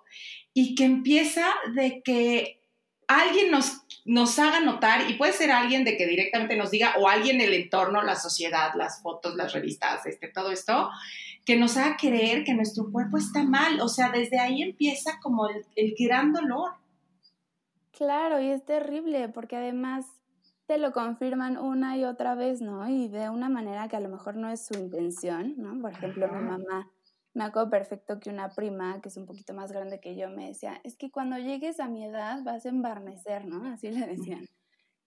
y 0.54 0.74
que 0.74 0.84
empieza 0.84 1.44
de 1.74 2.00
que 2.02 2.60
alguien 3.08 3.50
nos, 3.50 3.82
nos 4.04 4.38
haga 4.38 4.60
notar, 4.60 5.10
y 5.10 5.14
puede 5.14 5.32
ser 5.32 5.50
alguien 5.50 5.84
de 5.84 5.96
que 5.96 6.06
directamente 6.06 6.56
nos 6.56 6.70
diga, 6.70 6.94
o 6.98 7.08
alguien 7.08 7.38
del 7.38 7.52
entorno, 7.52 8.02
la 8.02 8.16
sociedad, 8.16 8.72
las 8.76 9.02
fotos, 9.02 9.34
las 9.34 9.52
revistas, 9.52 10.06
este, 10.06 10.28
todo 10.28 10.50
esto, 10.50 10.88
que 11.44 11.56
nos 11.56 11.76
haga 11.76 11.96
creer 11.96 12.44
que 12.44 12.54
nuestro 12.54 12.90
cuerpo 12.90 13.18
está 13.18 13.42
mal. 13.42 13.80
O 13.80 13.88
sea, 13.88 14.10
desde 14.10 14.38
ahí 14.38 14.62
empieza 14.62 15.18
como 15.20 15.48
el, 15.48 15.66
el 15.76 15.94
gran 15.98 16.32
dolor. 16.32 16.72
Claro, 17.92 18.40
y 18.40 18.48
es 18.48 18.64
terrible 18.64 19.28
porque 19.28 19.56
además 19.56 20.06
te 20.66 20.78
lo 20.78 20.92
confirman 20.92 21.58
una 21.58 21.96
y 21.98 22.04
otra 22.04 22.34
vez, 22.34 22.62
¿no? 22.62 22.88
Y 22.88 23.08
de 23.08 23.28
una 23.28 23.48
manera 23.48 23.88
que 23.88 23.96
a 23.96 24.00
lo 24.00 24.08
mejor 24.08 24.36
no 24.36 24.48
es 24.48 24.64
su 24.64 24.74
intención, 24.74 25.54
¿no? 25.58 25.78
Por 25.80 25.92
ejemplo, 25.92 26.26
mi 26.28 26.40
mamá, 26.40 26.90
me 27.34 27.44
acuerdo 27.44 27.68
perfecto 27.68 28.20
que 28.20 28.30
una 28.30 28.48
prima, 28.50 29.00
que 29.00 29.08
es 29.08 29.16
un 29.16 29.26
poquito 29.26 29.52
más 29.54 29.72
grande 29.72 30.00
que 30.00 30.16
yo, 30.16 30.30
me 30.30 30.46
decía, 30.48 30.80
es 30.84 30.96
que 30.96 31.10
cuando 31.10 31.36
llegues 31.36 31.80
a 31.80 31.88
mi 31.88 32.04
edad 32.04 32.42
vas 32.44 32.64
a 32.64 32.68
embarnecer, 32.68 33.44
¿no? 33.44 33.66
Así 33.72 33.90
le 33.90 34.06
decían. 34.06 34.46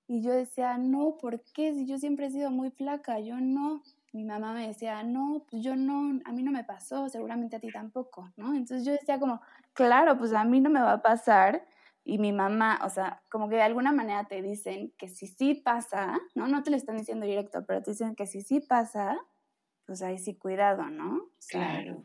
Y 0.08 0.22
yo 0.22 0.32
decía, 0.32 0.78
no, 0.78 1.18
¿por 1.18 1.42
qué? 1.54 1.74
Si 1.74 1.86
yo 1.86 1.98
siempre 1.98 2.28
he 2.28 2.32
sido 2.32 2.52
muy 2.52 2.72
flaca, 2.72 3.20
yo 3.20 3.40
no. 3.40 3.82
Mi 4.14 4.24
mamá 4.24 4.54
me 4.54 4.68
decía, 4.68 5.04
no, 5.04 5.46
pues 5.50 5.62
yo 5.64 5.76
no, 5.76 6.20
a 6.24 6.32
mí 6.32 6.44
no 6.44 6.52
me 6.52 6.64
pasó, 6.64 7.10
seguramente 7.10 7.58
a 7.58 7.60
ti 7.60 7.70
tampoco, 7.72 8.32
¿no? 8.38 8.54
Entonces 8.54 8.86
yo 8.86 8.94
decía 8.94 9.20
como, 9.20 9.42
claro, 9.74 10.18
pues 10.18 10.34
a 10.34 10.44
mí 10.44 10.60
no 10.60 10.70
me 10.70 10.82
va 10.82 10.94
a 10.94 11.02
pasar 11.02 11.66
y 12.04 12.20
mi 12.20 12.32
mamá, 12.32 12.80
o 12.86 12.90
sea, 12.90 13.22
como 13.30 13.50
que 13.50 13.56
de 13.56 13.64
alguna 13.64 13.92
manera 13.92 14.26
te 14.26 14.42
dicen 14.42 14.94
que 14.98 15.10
si 15.10 15.28
sí 15.28 15.56
pasa, 15.56 16.18
¿no? 16.36 16.48
No 16.48 16.64
te 16.64 16.72
lo 16.72 16.78
están 16.78 16.98
diciendo 16.98 17.26
directo, 17.26 17.66
pero 17.66 17.84
te 17.84 17.92
dicen 17.92 18.16
que 18.16 18.28
si 18.28 18.42
sí 18.42 18.62
pasa, 18.62 19.18
pues 19.86 20.02
ahí 20.02 20.18
sí 20.18 20.36
cuidado, 20.36 20.90
¿no? 20.90 21.30
claro. 21.50 22.04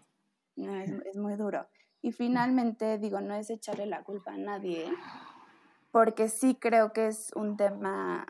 No, 0.57 0.75
es, 0.77 0.91
es, 1.07 1.17
muy 1.17 1.37
duro. 1.37 1.67
Y 2.01 2.13
finalmente, 2.13 2.99
digo, 2.99 3.21
no 3.21 3.35
es 3.35 3.51
echarle 3.51 3.87
la 3.87 4.03
culpa 4.03 4.33
a 4.33 4.39
nadie, 4.39 4.91
porque 5.91 6.29
sí 6.29 6.55
creo 6.55 6.93
que 6.93 7.07
es 7.07 7.31
un 7.35 7.57
tema 7.57 8.27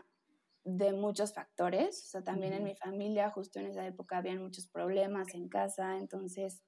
de 0.63 0.93
muchos 0.93 1.33
factores. 1.33 2.03
O 2.03 2.07
sea, 2.07 2.23
también 2.23 2.53
en 2.53 2.63
mi 2.63 2.75
familia, 2.75 3.29
justo 3.29 3.59
en 3.59 3.67
esa 3.67 3.85
época, 3.85 4.17
habían 4.17 4.41
muchos 4.41 4.67
problemas 4.67 5.33
en 5.33 5.49
casa. 5.49 5.97
Entonces, 5.97 6.63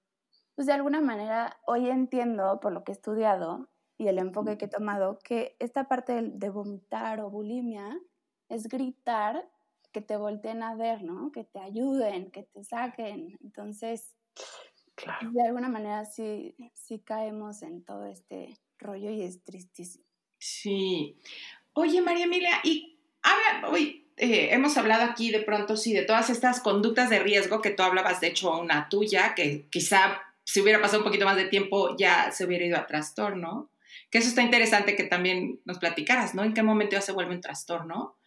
pues 0.56 0.68
de 0.68 0.74
alguna 0.74 1.02
manera, 1.02 1.58
hoy 1.66 1.90
entiendo, 1.90 2.60
por 2.60 2.72
lo 2.72 2.84
que 2.84 2.92
he 2.92 2.96
estudiado, 2.96 3.70
y 3.98 4.08
el 4.08 4.20
enfoque 4.20 4.58
que 4.58 4.66
he 4.66 4.70
tomado, 4.70 5.20
que 5.20 5.56
esta 5.60 5.88
parte 5.88 6.22
de, 6.22 6.50
vomitar 6.50 7.22
o 7.22 7.30
bulimia 7.30 7.98
es 8.50 8.68
gritar 8.68 9.50
que 9.92 10.02
te 10.02 10.18
volteen 10.18 10.64
a 10.64 10.76
ver, 10.76 11.04
¿no? 11.04 11.32
Que 11.32 11.46
te 11.46 11.60
ayuden, 11.60 12.30
que 12.32 12.44
te 12.44 12.64
saquen. 12.64 13.38
Entonces, 13.42 14.18
de 15.32 15.42
alguna 15.42 15.70
manera 15.70 16.06
sí, 16.06 16.56
sí 16.74 17.00
caemos 17.00 17.62
en 17.62 17.84
todo 17.84 18.06
este 18.06 18.58
rollo 18.80 19.10
y 19.12 19.24
es 19.24 19.44
tristísimo. 19.44 20.06
Sí. 20.38 21.18
Oye, 21.74 22.02
María 22.02 22.25
Emilia, 22.25 22.60
y 22.64 23.00
habla, 23.22 23.70
hoy 23.70 24.08
eh, 24.18 24.50
hemos 24.52 24.78
hablado 24.78 25.04
aquí 25.04 25.32
de 25.32 25.42
pronto, 25.42 25.75
sí, 25.75 25.94
de 25.94 26.04
todas 26.04 26.30
estas 26.30 26.62
conductas 26.62 27.10
de 27.10 27.20
riesgo 27.20 27.62
que 27.62 27.72
tú 27.72 27.84
hablabas, 27.84 28.22
de 28.22 28.28
hecho, 28.28 28.58
una 28.58 28.88
tuya, 28.88 29.36
que 29.36 29.68
quizá 29.70 30.22
si 30.46 30.62
hubiera 30.62 30.80
pasado 30.80 31.00
un 31.00 31.06
poquito 31.06 31.25
más 31.25 31.36
de 31.36 31.46
tiempo 31.46 31.98
ya 31.98 32.32
se 32.32 32.46
hubiera 32.46 32.66
ido 32.66 32.78
a 32.78 32.88
trastorno. 32.88 33.72
Que 34.10 34.20
eso 34.20 34.30
está 34.30 34.44
interesante 34.44 34.96
que 34.96 35.04
también 35.04 35.60
nos 35.66 35.80
platicaras, 35.80 36.36
¿no? 36.36 36.44
¿En 36.44 36.54
qué 36.54 36.64
momento 36.64 36.96
ya 36.96 37.02
se 37.02 37.12
vuelve 37.12 37.36
un 37.36 37.42
trastorno? 37.42 38.18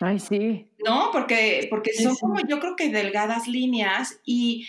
Ay, 0.00 0.18
sí. 0.18 0.68
No, 0.84 1.10
porque, 1.12 1.66
porque 1.70 1.94
son 1.94 2.16
como 2.16 2.40
yo 2.46 2.60
creo 2.60 2.76
que 2.76 2.90
delgadas 2.90 3.48
líneas 3.48 4.20
y 4.24 4.66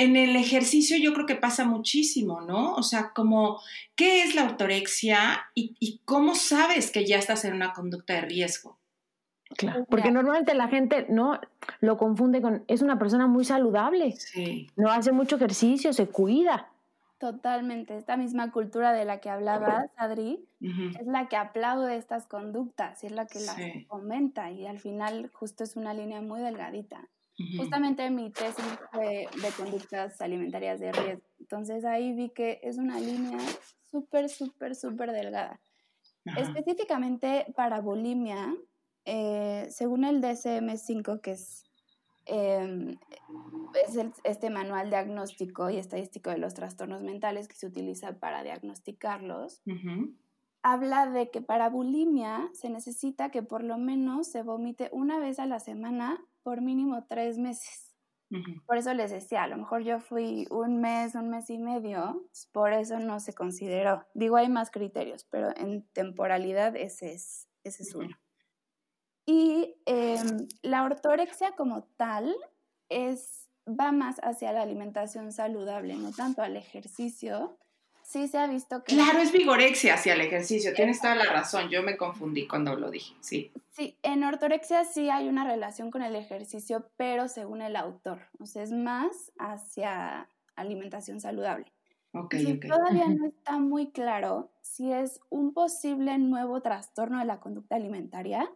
en 0.00 0.16
el 0.16 0.34
ejercicio 0.34 0.96
yo 0.96 1.12
creo 1.12 1.26
que 1.26 1.34
pasa 1.34 1.66
muchísimo, 1.66 2.40
¿no? 2.40 2.74
O 2.74 2.82
sea, 2.82 3.12
como, 3.14 3.60
¿qué 3.94 4.22
es 4.22 4.34
la 4.34 4.44
ortorexia 4.44 5.44
y, 5.54 5.76
y 5.78 6.00
cómo 6.06 6.34
sabes 6.34 6.90
que 6.90 7.04
ya 7.04 7.18
estás 7.18 7.44
en 7.44 7.52
una 7.52 7.74
conducta 7.74 8.14
de 8.14 8.22
riesgo? 8.22 8.78
Claro, 9.58 9.84
porque 9.90 10.10
normalmente 10.10 10.54
la 10.54 10.68
gente 10.68 11.06
no 11.10 11.38
lo 11.80 11.98
confunde 11.98 12.40
con 12.40 12.64
es 12.66 12.80
una 12.80 12.98
persona 12.98 13.26
muy 13.26 13.44
saludable. 13.44 14.12
Sí. 14.12 14.68
No 14.74 14.90
hace 14.90 15.12
mucho 15.12 15.36
ejercicio, 15.36 15.92
se 15.92 16.06
cuida. 16.06 16.70
Totalmente, 17.18 17.98
esta 17.98 18.16
misma 18.16 18.52
cultura 18.52 18.94
de 18.94 19.04
la 19.04 19.20
que 19.20 19.28
hablabas, 19.28 19.90
Adri, 19.96 20.48
es 20.60 21.06
la 21.06 21.28
que 21.28 21.36
aplaude 21.36 21.96
estas 21.96 22.26
conductas 22.26 23.04
y 23.04 23.08
es 23.08 23.12
la 23.12 23.26
que 23.26 23.40
las 23.40 23.58
fomenta 23.86 24.50
y 24.50 24.66
al 24.66 24.78
final 24.78 25.30
justo 25.34 25.62
es 25.62 25.76
una 25.76 25.92
línea 25.92 26.22
muy 26.22 26.40
delgadita. 26.40 27.06
Justamente 27.56 28.10
mi 28.10 28.30
tesis 28.30 28.64
fue 28.92 29.28
de 29.42 29.50
conductas 29.56 30.20
alimentarias 30.20 30.78
de 30.80 30.92
riesgo, 30.92 31.26
entonces 31.38 31.84
ahí 31.84 32.12
vi 32.12 32.30
que 32.30 32.60
es 32.62 32.76
una 32.76 33.00
línea 33.00 33.38
súper, 33.90 34.28
súper, 34.28 34.74
súper 34.74 35.12
delgada. 35.12 35.60
Específicamente 36.36 37.46
para 37.56 37.80
bulimia, 37.80 38.54
eh, 39.04 39.66
según 39.70 40.04
el 40.04 40.20
DSM-5, 40.20 41.20
que 41.20 41.32
es 41.32 41.70
Em, 42.32 42.96
es 43.84 43.98
este 44.22 44.50
manual 44.50 44.88
diagnóstico 44.88 45.68
y 45.68 45.78
estadístico 45.78 46.30
de 46.30 46.38
los 46.38 46.54
trastornos 46.54 47.02
mentales 47.02 47.48
que 47.48 47.56
se 47.56 47.66
utiliza 47.66 48.18
para 48.20 48.44
diagnosticarlos. 48.44 49.62
Habla 50.62 51.10
de 51.10 51.30
que 51.30 51.40
para 51.40 51.70
bulimia 51.70 52.48
se 52.52 52.70
necesita 52.70 53.30
que 53.30 53.42
por 53.42 53.64
lo 53.64 53.78
menos 53.78 54.28
se 54.28 54.42
vomite 54.42 54.90
una 54.92 55.18
vez 55.18 55.40
a 55.40 55.46
la 55.46 55.58
semana 55.58 56.24
por 56.42 56.60
mínimo 56.60 57.04
tres 57.08 57.38
meses. 57.38 57.90
Por 58.64 58.76
eso 58.76 58.94
les 58.94 59.10
decía, 59.10 59.42
a 59.42 59.48
lo 59.48 59.56
mejor 59.56 59.82
yo 59.82 59.98
fui 59.98 60.46
un 60.50 60.80
mes, 60.80 61.16
un 61.16 61.30
mes 61.30 61.50
y 61.50 61.58
medio, 61.58 62.28
por 62.52 62.72
eso 62.72 63.00
no 63.00 63.18
se 63.18 63.32
consideró. 63.32 64.06
Digo, 64.14 64.36
hay 64.36 64.48
más 64.48 64.70
criterios, 64.70 65.24
pero 65.24 65.50
en 65.56 65.82
temporalidad 65.92 66.76
ese 66.76 67.12
es, 67.12 67.48
ese 67.64 67.82
es 67.82 67.94
uno. 67.94 68.16
Y 69.26 69.74
em, 69.84 70.46
la 70.62 70.84
ortorexia 70.84 71.52
como 71.56 71.82
tal 71.96 72.32
es, 72.88 73.48
va 73.68 73.90
más 73.90 74.18
hacia 74.22 74.52
la 74.52 74.62
alimentación 74.62 75.32
saludable, 75.32 75.96
no 75.96 76.12
tanto 76.12 76.42
al 76.42 76.56
ejercicio. 76.56 77.58
Sí 78.10 78.26
se 78.26 78.38
ha 78.38 78.48
visto 78.48 78.82
que... 78.82 78.96
Claro, 78.96 79.20
es 79.20 79.30
vigorexia 79.30 79.94
hacia 79.94 80.14
el 80.14 80.20
ejercicio, 80.20 80.74
tienes 80.74 81.00
toda 81.00 81.14
la 81.14 81.26
razón, 81.26 81.68
yo 81.68 81.84
me 81.84 81.96
confundí 81.96 82.48
cuando 82.48 82.74
lo 82.74 82.90
dije, 82.90 83.14
sí. 83.20 83.52
Sí, 83.70 83.96
en 84.02 84.24
ortorexia 84.24 84.84
sí 84.84 85.08
hay 85.10 85.28
una 85.28 85.44
relación 85.44 85.92
con 85.92 86.02
el 86.02 86.16
ejercicio, 86.16 86.90
pero 86.96 87.28
según 87.28 87.62
el 87.62 87.76
autor, 87.76 88.18
o 88.40 88.46
sea, 88.46 88.64
es 88.64 88.72
más 88.72 89.30
hacia 89.38 90.28
alimentación 90.56 91.20
saludable. 91.20 91.72
Okay, 92.12 92.58
todavía 92.58 93.06
no 93.06 93.28
está 93.28 93.58
muy 93.58 93.92
claro 93.92 94.50
si 94.60 94.90
es 94.90 95.20
un 95.28 95.54
posible 95.54 96.18
nuevo 96.18 96.60
trastorno 96.62 97.20
de 97.20 97.26
la 97.26 97.38
conducta 97.38 97.76
alimentaria, 97.76 98.50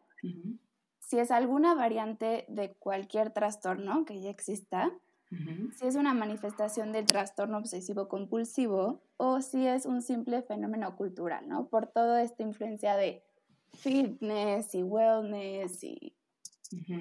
si 0.99 1.20
es 1.20 1.30
alguna 1.30 1.76
variante 1.76 2.44
de 2.49 2.75
cualquier 2.75 3.30
trastorno 3.30 4.04
que 4.04 4.20
ya 4.20 4.30
exista, 4.30 4.90
si 5.76 5.86
es 5.86 5.96
una 5.96 6.14
manifestación 6.14 6.92
del 6.92 7.06
trastorno 7.06 7.58
obsesivo 7.58 8.08
compulsivo 8.08 9.02
o 9.16 9.40
si 9.40 9.66
es 9.66 9.86
un 9.86 10.02
simple 10.02 10.42
fenómeno 10.42 10.96
cultural, 10.96 11.48
¿no? 11.48 11.68
Por 11.68 11.86
toda 11.86 12.22
esta 12.22 12.42
influencia 12.42 12.96
de 12.96 13.24
fitness 13.72 14.74
y 14.74 14.82
wellness 14.82 15.82
y 15.82 16.16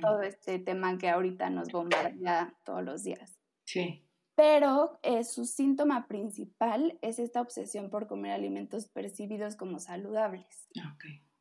todo 0.01 0.21
este 0.21 0.59
tema 0.59 0.97
que 0.97 1.09
ahorita 1.09 1.49
nos 1.49 1.71
bombardea 1.71 2.55
todos 2.63 2.83
los 2.83 3.03
días. 3.03 3.39
Sí 3.65 4.03
pero 4.35 4.99
eh, 5.03 5.23
su 5.23 5.45
síntoma 5.45 6.07
principal 6.07 6.97
es 7.01 7.19
esta 7.19 7.41
obsesión 7.41 7.89
por 7.89 8.07
comer 8.07 8.31
alimentos 8.31 8.87
percibidos 8.87 9.55
como 9.55 9.79
saludables. 9.79 10.67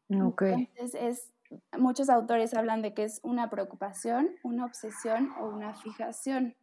Okay. 0.08 0.68
Entonces, 0.68 0.94
es, 0.94 1.32
muchos 1.78 2.10
autores 2.10 2.52
hablan 2.52 2.82
de 2.82 2.92
que 2.92 3.04
es 3.04 3.20
una 3.22 3.48
preocupación, 3.48 4.28
una 4.42 4.66
obsesión 4.66 5.32
o 5.40 5.48
una 5.48 5.74
fijación. 5.74 6.54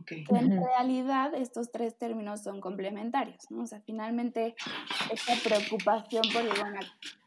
Okay. 0.00 0.24
Que 0.24 0.36
en 0.36 0.62
realidad 0.62 1.34
estos 1.34 1.70
tres 1.70 1.96
términos 1.96 2.42
son 2.42 2.60
complementarios, 2.60 3.50
¿no? 3.50 3.62
O 3.62 3.66
sea, 3.66 3.80
finalmente 3.80 4.54
esta 5.12 5.34
preocupación 5.42 6.22
por 6.32 6.42
una 6.42 6.80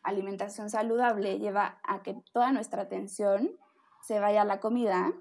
alimentación 0.04 0.70
saludable 0.70 1.40
lleva 1.40 1.80
a 1.84 2.04
que 2.04 2.16
toda 2.34 2.52
nuestra 2.52 2.84
atención 2.84 3.52
se 4.02 4.20
vaya 4.20 4.44
a 4.44 4.46
la 4.46 4.60
comida 4.60 5.14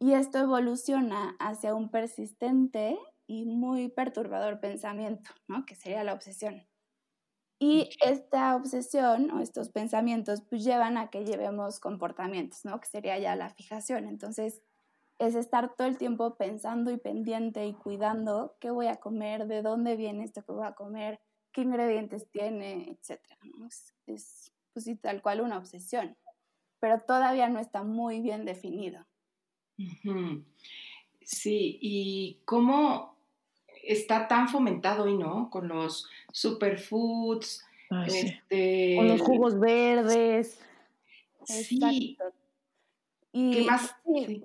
y 0.00 0.12
esto 0.12 0.38
evoluciona 0.38 1.36
hacia 1.40 1.74
un 1.74 1.90
persistente 1.90 2.98
y 3.26 3.44
muy 3.44 3.88
perturbador 3.88 4.60
pensamiento, 4.60 5.30
¿no? 5.48 5.66
que 5.66 5.74
sería 5.74 6.04
la 6.04 6.14
obsesión. 6.14 6.66
Y 7.60 7.90
esta 8.04 8.54
obsesión 8.54 9.32
o 9.32 9.40
estos 9.40 9.68
pensamientos 9.68 10.42
pues 10.48 10.62
llevan 10.62 10.96
a 10.96 11.10
que 11.10 11.24
llevemos 11.24 11.80
comportamientos, 11.80 12.64
¿no? 12.64 12.80
que 12.80 12.86
sería 12.86 13.18
ya 13.18 13.34
la 13.34 13.50
fijación. 13.50 14.06
Entonces, 14.06 14.62
es 15.18 15.34
estar 15.34 15.74
todo 15.74 15.86
el 15.88 15.98
tiempo 15.98 16.36
pensando 16.36 16.90
y 16.90 16.96
pendiente 16.96 17.66
y 17.66 17.74
cuidando 17.74 18.56
qué 18.60 18.70
voy 18.70 18.86
a 18.86 18.96
comer, 18.96 19.46
de 19.46 19.62
dónde 19.62 19.96
viene 19.96 20.24
esto 20.24 20.42
que 20.42 20.52
voy 20.52 20.66
a 20.66 20.74
comer, 20.74 21.20
qué 21.52 21.62
ingredientes 21.62 22.28
tiene, 22.30 22.90
etc. 22.90 23.20
Es, 23.66 23.94
es 24.06 24.52
pues, 24.72 25.00
tal 25.00 25.20
cual 25.22 25.40
una 25.40 25.58
obsesión, 25.58 26.16
pero 26.78 27.00
todavía 27.00 27.48
no 27.48 27.58
está 27.58 27.82
muy 27.82 28.20
bien 28.20 28.44
definido. 28.44 29.04
Sí, 31.22 31.78
y 31.80 32.40
cómo 32.44 33.16
está 33.82 34.28
tan 34.28 34.48
fomentado 34.48 35.04
hoy, 35.04 35.16
¿no? 35.16 35.50
Con 35.50 35.68
los 35.68 36.08
superfoods, 36.32 37.64
este... 38.06 38.94
con 38.96 39.08
los 39.08 39.20
jugos 39.20 39.58
verdes. 39.58 40.60
Sí. 41.44 42.16
Y 43.32 43.50
¿Qué 43.52 43.64
más? 43.64 43.94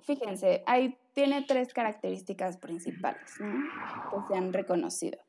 fíjense, 0.01 0.63
ahí 0.65 0.97
tiene 1.13 1.43
tres 1.43 1.73
características 1.73 2.57
principales 2.57 3.37
que 3.37 4.17
se 4.27 4.35
han 4.35 4.51
reconocido. 4.51 5.19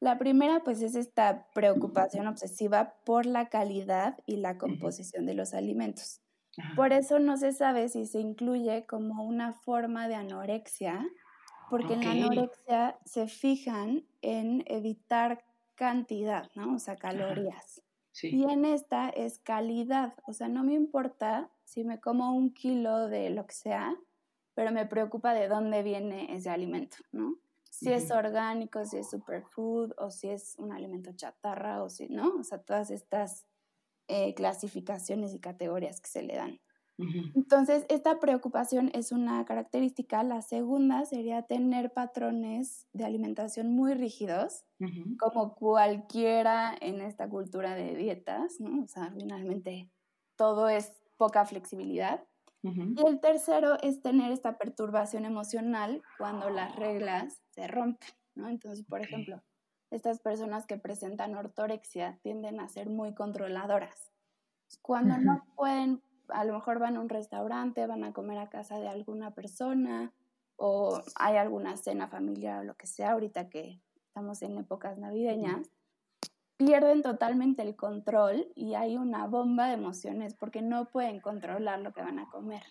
La 0.00 0.18
primera, 0.18 0.64
pues, 0.64 0.82
es 0.82 0.96
esta 0.96 1.46
preocupación 1.54 2.26
obsesiva 2.26 2.94
por 3.04 3.24
la 3.24 3.48
calidad 3.48 4.18
y 4.26 4.36
la 4.36 4.58
composición 4.58 5.26
de 5.26 5.34
los 5.34 5.54
alimentos. 5.54 6.20
Por 6.74 6.92
eso 6.92 7.18
no 7.18 7.36
se 7.36 7.52
sabe 7.52 7.88
si 7.88 8.06
se 8.06 8.18
incluye 8.18 8.84
como 8.86 9.24
una 9.24 9.52
forma 9.52 10.08
de 10.08 10.16
anorexia, 10.16 11.06
porque 11.70 11.94
en 11.94 12.04
la 12.04 12.10
anorexia 12.10 12.98
se 13.04 13.28
fijan 13.28 14.04
en 14.20 14.64
evitar 14.66 15.44
cantidad, 15.76 16.50
¿no? 16.54 16.74
O 16.74 16.78
sea, 16.78 16.96
calorías. 16.96 17.82
Y 18.20 18.44
en 18.50 18.64
esta 18.64 19.08
es 19.08 19.38
calidad, 19.38 20.14
o 20.26 20.32
sea, 20.32 20.48
no 20.48 20.64
me 20.64 20.74
importa 20.74 21.48
si 21.72 21.84
me 21.84 22.00
como 22.00 22.34
un 22.34 22.52
kilo 22.52 23.08
de 23.08 23.30
lo 23.30 23.46
que 23.46 23.54
sea, 23.54 23.96
pero 24.54 24.72
me 24.72 24.84
preocupa 24.84 25.32
de 25.32 25.48
dónde 25.48 25.82
viene 25.82 26.34
ese 26.36 26.50
alimento, 26.50 26.98
¿no? 27.12 27.38
Si 27.70 27.90
es 27.90 28.10
orgánico, 28.10 28.84
si 28.84 28.98
es 28.98 29.08
superfood, 29.08 29.92
o 29.96 30.10
si 30.10 30.28
es 30.28 30.56
un 30.58 30.72
alimento 30.72 31.10
chatarra, 31.14 31.82
o 31.82 31.88
si, 31.88 32.08
¿no? 32.08 32.36
O 32.38 32.44
sea, 32.44 32.58
todas 32.58 32.90
estas 32.90 33.46
eh, 34.08 34.34
clasificaciones 34.34 35.32
y 35.32 35.40
categorías 35.40 36.00
que 36.02 36.10
se 36.10 36.22
le 36.22 36.36
dan. 36.36 36.60
Entonces, 37.34 37.86
esta 37.88 38.20
preocupación 38.20 38.90
es 38.92 39.10
una 39.10 39.44
característica. 39.46 40.22
La 40.22 40.42
segunda 40.42 41.04
sería 41.06 41.42
tener 41.42 41.92
patrones 41.92 42.86
de 42.92 43.04
alimentación 43.04 43.74
muy 43.74 43.94
rígidos, 43.94 44.64
como 45.18 45.54
cualquiera 45.54 46.76
en 46.80 47.00
esta 47.00 47.28
cultura 47.28 47.74
de 47.74 47.96
dietas, 47.96 48.60
¿no? 48.60 48.84
O 48.84 48.86
sea, 48.86 49.10
finalmente 49.16 49.90
todo 50.36 50.68
es 50.68 51.01
poca 51.22 51.44
flexibilidad. 51.44 52.24
Y 52.64 53.06
el 53.06 53.20
tercero 53.20 53.76
es 53.80 54.02
tener 54.02 54.32
esta 54.32 54.58
perturbación 54.58 55.24
emocional 55.24 56.02
cuando 56.18 56.50
las 56.50 56.74
reglas 56.74 57.40
se 57.50 57.68
rompen, 57.68 58.10
¿no? 58.34 58.48
Entonces, 58.48 58.84
por 58.84 59.00
ejemplo, 59.00 59.40
estas 59.92 60.18
personas 60.18 60.66
que 60.66 60.78
presentan 60.78 61.36
ortorexia 61.36 62.18
tienden 62.22 62.58
a 62.58 62.66
ser 62.66 62.90
muy 62.90 63.14
controladoras. 63.14 64.10
Cuando 64.80 65.16
no 65.18 65.44
pueden, 65.54 66.02
a 66.26 66.44
lo 66.44 66.54
mejor 66.54 66.80
van 66.80 66.96
a 66.96 67.00
un 67.00 67.08
restaurante, 67.08 67.86
van 67.86 68.02
a 68.02 68.12
comer 68.12 68.38
a 68.38 68.48
casa 68.48 68.80
de 68.80 68.88
alguna 68.88 69.30
persona 69.30 70.12
o 70.56 71.00
hay 71.14 71.36
alguna 71.36 71.76
cena 71.76 72.08
familiar 72.08 72.62
o 72.62 72.64
lo 72.64 72.74
que 72.74 72.88
sea, 72.88 73.12
ahorita 73.12 73.48
que 73.48 73.80
estamos 74.08 74.42
en 74.42 74.58
épocas 74.58 74.98
navideñas, 74.98 75.70
pierden 76.66 77.02
totalmente 77.02 77.62
el 77.62 77.76
control 77.76 78.46
y 78.54 78.74
hay 78.74 78.96
una 78.96 79.26
bomba 79.26 79.68
de 79.68 79.74
emociones 79.74 80.34
porque 80.34 80.62
no 80.62 80.86
pueden 80.86 81.20
controlar 81.20 81.80
lo 81.80 81.92
que 81.92 82.02
van 82.02 82.18
a 82.18 82.28
comer. 82.28 82.62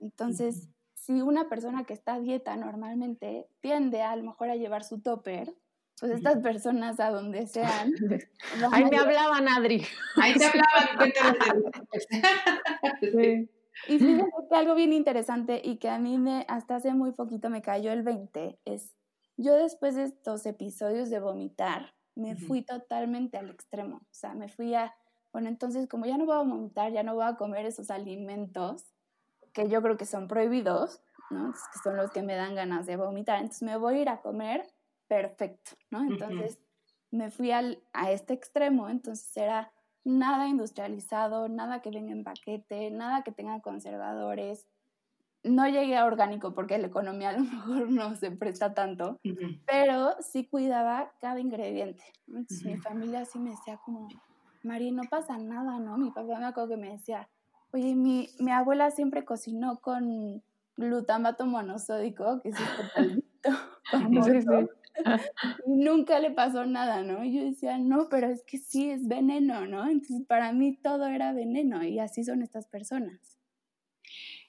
Entonces, 0.00 0.68
si 0.94 1.20
una 1.20 1.48
persona 1.48 1.84
que 1.84 1.94
está 1.94 2.14
a 2.14 2.20
dieta 2.20 2.56
normalmente 2.56 3.48
tiende 3.60 4.02
a, 4.02 4.12
a 4.12 4.16
lo 4.16 4.24
mejor 4.24 4.50
a 4.50 4.56
llevar 4.56 4.84
su 4.84 5.00
topper, 5.00 5.54
pues 6.02 6.12
estas 6.12 6.38
personas 6.38 6.98
a 6.98 7.10
donde 7.10 7.46
sean. 7.46 7.92
Ahí 8.72 8.84
me 8.86 8.98
hablaban, 8.98 9.48
Adri. 9.48 9.84
Ahí 10.16 10.34
te 10.34 10.46
hablaban, 10.46 11.12
sí. 13.00 13.48
Y 13.88 13.98
fíjate 13.98 14.30
que 14.48 14.56
algo 14.56 14.74
bien 14.74 14.92
interesante 14.92 15.60
y 15.64 15.76
que 15.76 15.88
a 15.88 15.98
mí 15.98 16.18
me, 16.18 16.44
hasta 16.48 16.76
hace 16.76 16.92
muy 16.92 17.12
poquito 17.12 17.50
me 17.50 17.62
cayó 17.62 17.92
el 17.92 18.02
20 18.02 18.58
es, 18.64 18.96
yo 19.36 19.54
después 19.54 19.94
de 19.94 20.04
estos 20.04 20.44
episodios 20.46 21.08
de 21.08 21.20
vomitar, 21.20 21.94
me 22.14 22.36
fui 22.36 22.62
totalmente 22.62 23.38
al 23.38 23.50
extremo. 23.50 23.96
O 23.96 24.14
sea, 24.14 24.34
me 24.34 24.48
fui 24.48 24.74
a, 24.74 24.94
bueno, 25.32 25.48
entonces 25.48 25.88
como 25.88 26.06
ya 26.06 26.18
no 26.18 26.26
voy 26.26 26.36
a 26.36 26.42
vomitar, 26.42 26.92
ya 26.92 27.02
no 27.02 27.14
voy 27.14 27.24
a 27.24 27.36
comer 27.36 27.66
esos 27.66 27.90
alimentos 27.90 28.84
que 29.52 29.68
yo 29.68 29.82
creo 29.82 29.96
que 29.96 30.06
son 30.06 30.28
prohibidos, 30.28 31.02
¿no? 31.30 31.52
que 31.52 31.78
son 31.82 31.96
los 31.96 32.10
que 32.10 32.22
me 32.22 32.34
dan 32.34 32.54
ganas 32.54 32.86
de 32.86 32.96
vomitar. 32.96 33.38
Entonces 33.38 33.62
me 33.62 33.76
voy 33.76 33.96
a 33.96 34.02
ir 34.02 34.08
a 34.08 34.20
comer 34.20 34.66
perfecto, 35.08 35.72
¿no? 35.90 36.02
Entonces 36.02 36.58
me 37.10 37.30
fui 37.30 37.50
al, 37.50 37.82
a 37.92 38.10
este 38.10 38.32
extremo, 38.32 38.88
entonces 38.88 39.36
era 39.36 39.72
nada 40.04 40.48
industrializado, 40.48 41.48
nada 41.48 41.82
que 41.82 41.90
venga 41.90 42.12
en 42.12 42.24
paquete, 42.24 42.90
nada 42.90 43.22
que 43.22 43.32
tenga 43.32 43.60
conservadores. 43.60 44.66
No 45.44 45.66
llegué 45.68 45.96
a 45.96 46.04
orgánico 46.04 46.54
porque 46.54 46.78
la 46.78 46.86
economía 46.86 47.30
a 47.30 47.32
lo 47.32 47.40
mejor 47.44 47.90
no 47.90 48.14
se 48.16 48.30
presta 48.30 48.74
tanto, 48.74 49.18
pero 49.66 50.14
sí 50.20 50.46
cuidaba 50.46 51.12
cada 51.20 51.40
ingrediente. 51.40 52.04
Entonces 52.26 52.64
mi 52.64 52.76
familia 52.76 53.24
sí 53.24 53.38
me 53.38 53.50
decía 53.50 53.78
como, 53.84 54.08
Mari, 54.62 54.92
no 54.92 55.02
pasa 55.10 55.38
nada, 55.38 55.78
¿no? 55.80 55.98
Mi 55.98 56.10
papá 56.10 56.38
me 56.38 56.46
acuerdo 56.46 56.70
que 56.70 56.76
me 56.76 56.92
decía, 56.92 57.28
oye, 57.72 57.94
mi, 57.94 58.28
mi 58.38 58.52
abuela 58.52 58.90
siempre 58.90 59.24
cocinó 59.24 59.80
con 59.80 60.42
glutamato 60.76 61.46
monosódico, 61.46 62.40
que 62.40 62.50
es 62.50 62.56
un 62.96 63.24
famoso. 63.90 64.68
nunca 65.66 66.20
le 66.20 66.30
pasó 66.30 66.64
nada, 66.66 67.02
¿no? 67.02 67.24
Y 67.24 67.34
yo 67.34 67.44
decía, 67.44 67.78
no, 67.78 68.08
pero 68.08 68.28
es 68.28 68.44
que 68.44 68.58
sí, 68.58 68.90
es 68.90 69.08
veneno, 69.08 69.66
¿no? 69.66 69.88
Entonces 69.88 70.26
para 70.26 70.52
mí 70.52 70.76
todo 70.76 71.06
era 71.06 71.32
veneno 71.32 71.82
y 71.82 71.98
así 71.98 72.24
son 72.24 72.42
estas 72.42 72.66
personas. 72.66 73.31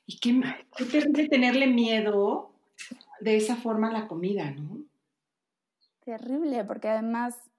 Y 0.06 0.20
qué, 0.20 0.42
qué 0.76 0.86
terrible 0.86 1.30
tenerle 1.30 1.68
miedo 1.68 2.52
de 3.22 3.38
esa 3.38 3.56
forma 3.56 3.90
a 3.90 3.94
la 3.94 4.08
comida, 4.08 4.52
¿no? 4.52 4.84
Terrible, 6.04 6.64
porque 6.66 6.90
además 6.90 7.50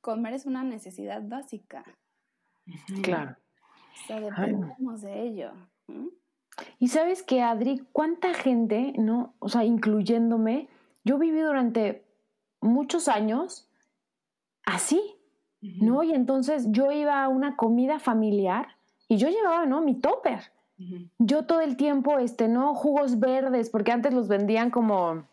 comer 0.00 0.34
es 0.34 0.46
una 0.46 0.64
necesidad 0.64 1.22
básica. 1.22 1.84
Claro. 3.02 3.36
O 4.02 4.06
sea, 4.06 4.20
dependemos 4.20 5.02
de 5.02 5.22
ello. 5.22 5.52
Y 6.78 6.88
sabes 6.88 7.22
que, 7.22 7.42
Adri, 7.42 7.86
cuánta 7.92 8.34
gente, 8.34 8.94
¿no? 8.98 9.34
O 9.38 9.48
sea, 9.48 9.64
incluyéndome, 9.64 10.68
yo 11.04 11.18
viví 11.18 11.40
durante 11.40 12.04
muchos 12.60 13.08
años 13.08 13.68
así, 14.64 15.16
¿no? 15.60 16.02
Y 16.02 16.12
entonces 16.12 16.66
yo 16.70 16.90
iba 16.90 17.22
a 17.22 17.28
una 17.28 17.56
comida 17.56 17.98
familiar 17.98 18.76
y 19.08 19.16
yo 19.16 19.28
llevaba, 19.28 19.66
¿no? 19.66 19.82
Mi 19.82 20.00
topper. 20.00 20.52
Yo 21.18 21.44
todo 21.44 21.60
el 21.60 21.76
tiempo, 21.76 22.18
este, 22.18 22.48
¿no? 22.48 22.74
Jugos 22.74 23.18
verdes, 23.18 23.70
porque 23.70 23.92
antes 23.92 24.12
los 24.12 24.28
vendían 24.28 24.70
como 24.70 25.24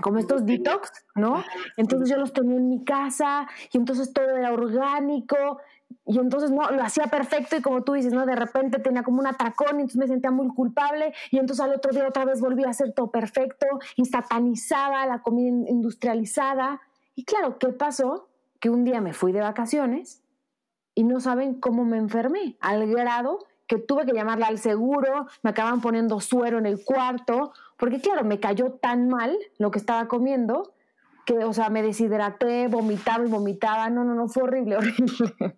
como 0.00 0.18
estos 0.18 0.46
detox, 0.46 0.90
¿no? 1.16 1.42
Entonces 1.76 2.08
yo 2.08 2.16
los 2.16 2.32
tenía 2.32 2.56
en 2.56 2.68
mi 2.68 2.84
casa 2.84 3.48
y 3.72 3.78
entonces 3.78 4.12
todo 4.12 4.36
era 4.36 4.52
orgánico 4.52 5.58
y 6.06 6.18
entonces 6.18 6.50
no, 6.50 6.70
lo 6.70 6.82
hacía 6.82 7.06
perfecto 7.06 7.56
y 7.56 7.62
como 7.62 7.82
tú 7.82 7.94
dices, 7.94 8.12
¿no? 8.12 8.24
De 8.24 8.36
repente 8.36 8.78
tenía 8.78 9.02
como 9.02 9.20
un 9.20 9.26
atracón 9.26 9.78
y 9.78 9.82
entonces 9.82 9.96
me 9.96 10.06
sentía 10.06 10.30
muy 10.30 10.48
culpable 10.48 11.12
y 11.30 11.38
entonces 11.38 11.64
al 11.64 11.74
otro 11.74 11.92
día 11.92 12.06
otra 12.06 12.24
vez 12.24 12.40
volví 12.40 12.64
a 12.64 12.70
hacer 12.70 12.92
todo 12.92 13.10
perfecto 13.10 13.66
y 13.96 14.04
satanizaba 14.04 15.04
la 15.06 15.20
comida 15.22 15.68
industrializada. 15.68 16.80
Y 17.14 17.24
claro, 17.24 17.58
¿qué 17.58 17.68
pasó? 17.68 18.28
Que 18.60 18.70
un 18.70 18.84
día 18.84 19.00
me 19.00 19.12
fui 19.12 19.32
de 19.32 19.40
vacaciones 19.40 20.22
y 20.94 21.04
no 21.04 21.20
saben 21.20 21.54
cómo 21.54 21.84
me 21.84 21.96
enfermé, 21.96 22.56
al 22.60 22.86
grado 22.88 23.40
que 23.68 23.78
tuve 23.78 24.06
que 24.06 24.12
llamarla 24.12 24.48
al 24.48 24.58
seguro, 24.58 25.26
me 25.42 25.50
acaban 25.50 25.80
poniendo 25.80 26.20
suero 26.20 26.58
en 26.58 26.66
el 26.66 26.82
cuarto, 26.84 27.52
porque 27.76 28.00
claro, 28.00 28.24
me 28.24 28.40
cayó 28.40 28.72
tan 28.72 29.08
mal 29.08 29.36
lo 29.58 29.70
que 29.70 29.78
estaba 29.78 30.08
comiendo 30.08 30.74
que, 31.26 31.44
o 31.44 31.52
sea, 31.52 31.68
me 31.68 31.82
deshidraté, 31.82 32.68
vomitaba 32.68 33.24
y 33.24 33.28
vomitaba. 33.28 33.90
No, 33.90 34.02
no, 34.02 34.14
no, 34.14 34.28
fue 34.28 34.44
horrible, 34.44 34.76
horrible. 34.78 35.56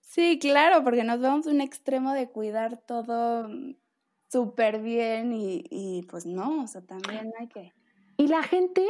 Sí, 0.00 0.38
claro, 0.40 0.82
porque 0.82 1.04
nos 1.04 1.20
vamos 1.20 1.46
a 1.46 1.50
un 1.50 1.60
extremo 1.60 2.12
de 2.12 2.28
cuidar 2.28 2.76
todo 2.78 3.48
súper 4.28 4.80
bien 4.80 5.32
y, 5.32 5.64
y, 5.70 6.02
pues 6.10 6.26
no, 6.26 6.64
o 6.64 6.66
sea, 6.66 6.82
también 6.82 7.32
hay 7.38 7.46
que... 7.46 7.72
Y 8.16 8.26
la 8.26 8.42
gente 8.42 8.84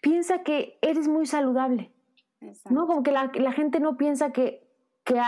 piensa 0.00 0.42
que 0.42 0.78
eres 0.80 1.06
muy 1.06 1.26
saludable. 1.26 1.92
Exacto. 2.40 2.70
¿No? 2.72 2.86
Como 2.86 3.02
que 3.02 3.12
la, 3.12 3.30
la 3.34 3.52
gente 3.52 3.78
no 3.78 3.98
piensa 3.98 4.32
que 4.32 4.64
que, 5.04 5.20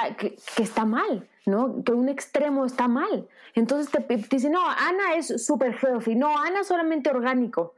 que, 0.57 0.62
está 0.62 0.85
mal, 0.85 1.29
¿no? 1.46 1.82
Que 1.85 1.92
un 1.92 2.09
extremo 2.09 2.66
está 2.66 2.88
mal. 2.88 3.28
Entonces 3.54 3.90
te, 3.90 4.16
dicen, 4.16 4.52
no, 4.52 4.68
Ana 4.68 5.14
es 5.16 5.46
súper 5.46 5.76
healthy, 5.80 6.14
no, 6.16 6.37
Ana 6.38 6.64
solamente 6.64 7.09
orgánico. 7.09 7.74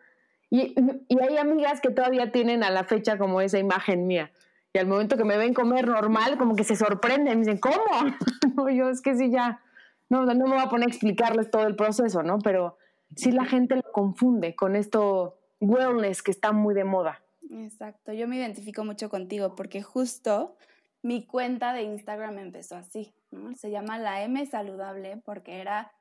Y, 0.50 0.74
y, 1.08 1.20
hay 1.20 1.36
amigas 1.36 1.80
que 1.80 1.90
todavía 1.90 2.32
tienen 2.32 2.64
a 2.64 2.70
la 2.70 2.84
fecha 2.84 3.18
como 3.18 3.42
esa 3.42 3.58
imagen 3.58 4.06
mía. 4.06 4.32
Y 4.72 4.78
al 4.78 4.86
momento 4.86 5.18
que 5.18 5.24
me 5.24 5.36
ven 5.36 5.52
comer 5.52 5.86
normal, 5.86 6.38
como 6.38 6.56
que 6.56 6.64
se 6.64 6.74
sorprenden, 6.74 7.38
me 7.38 7.44
dicen, 7.44 7.58
¿cómo? 7.58 7.76
no, 8.56 8.70
yo 8.70 8.88
es 8.88 9.02
que 9.02 9.14
sí 9.14 9.30
ya, 9.30 9.60
no, 10.08 10.24
no 10.24 10.46
me 10.46 10.54
voy 10.54 10.64
a 10.64 10.70
poner 10.70 10.88
a 10.88 10.90
explicarles 10.90 11.50
todo 11.50 11.66
el 11.66 11.76
proceso, 11.76 12.22
¿no? 12.22 12.38
Pero 12.38 12.78
sí 13.14 13.30
la 13.30 13.44
gente 13.44 13.76
lo 13.76 13.92
confunde 13.92 14.56
con 14.56 14.74
esto 14.74 15.38
wellness 15.60 16.22
que 16.22 16.30
está 16.30 16.52
muy 16.52 16.74
de 16.74 16.84
moda. 16.84 17.20
Exacto, 17.50 18.12
yo 18.12 18.26
me 18.28 18.36
identifico 18.36 18.84
mucho 18.84 19.08
contigo 19.08 19.54
porque 19.54 19.82
justo 19.82 20.56
mi 21.02 21.26
cuenta 21.26 21.72
de 21.72 21.82
Instagram 21.82 22.38
empezó 22.38 22.76
así, 22.76 23.14
¿no? 23.30 23.54
Se 23.54 23.70
llama 23.70 23.98
la 23.98 24.22
M 24.22 24.44
saludable 24.46 25.18
porque 25.24 25.60
era, 25.60 25.92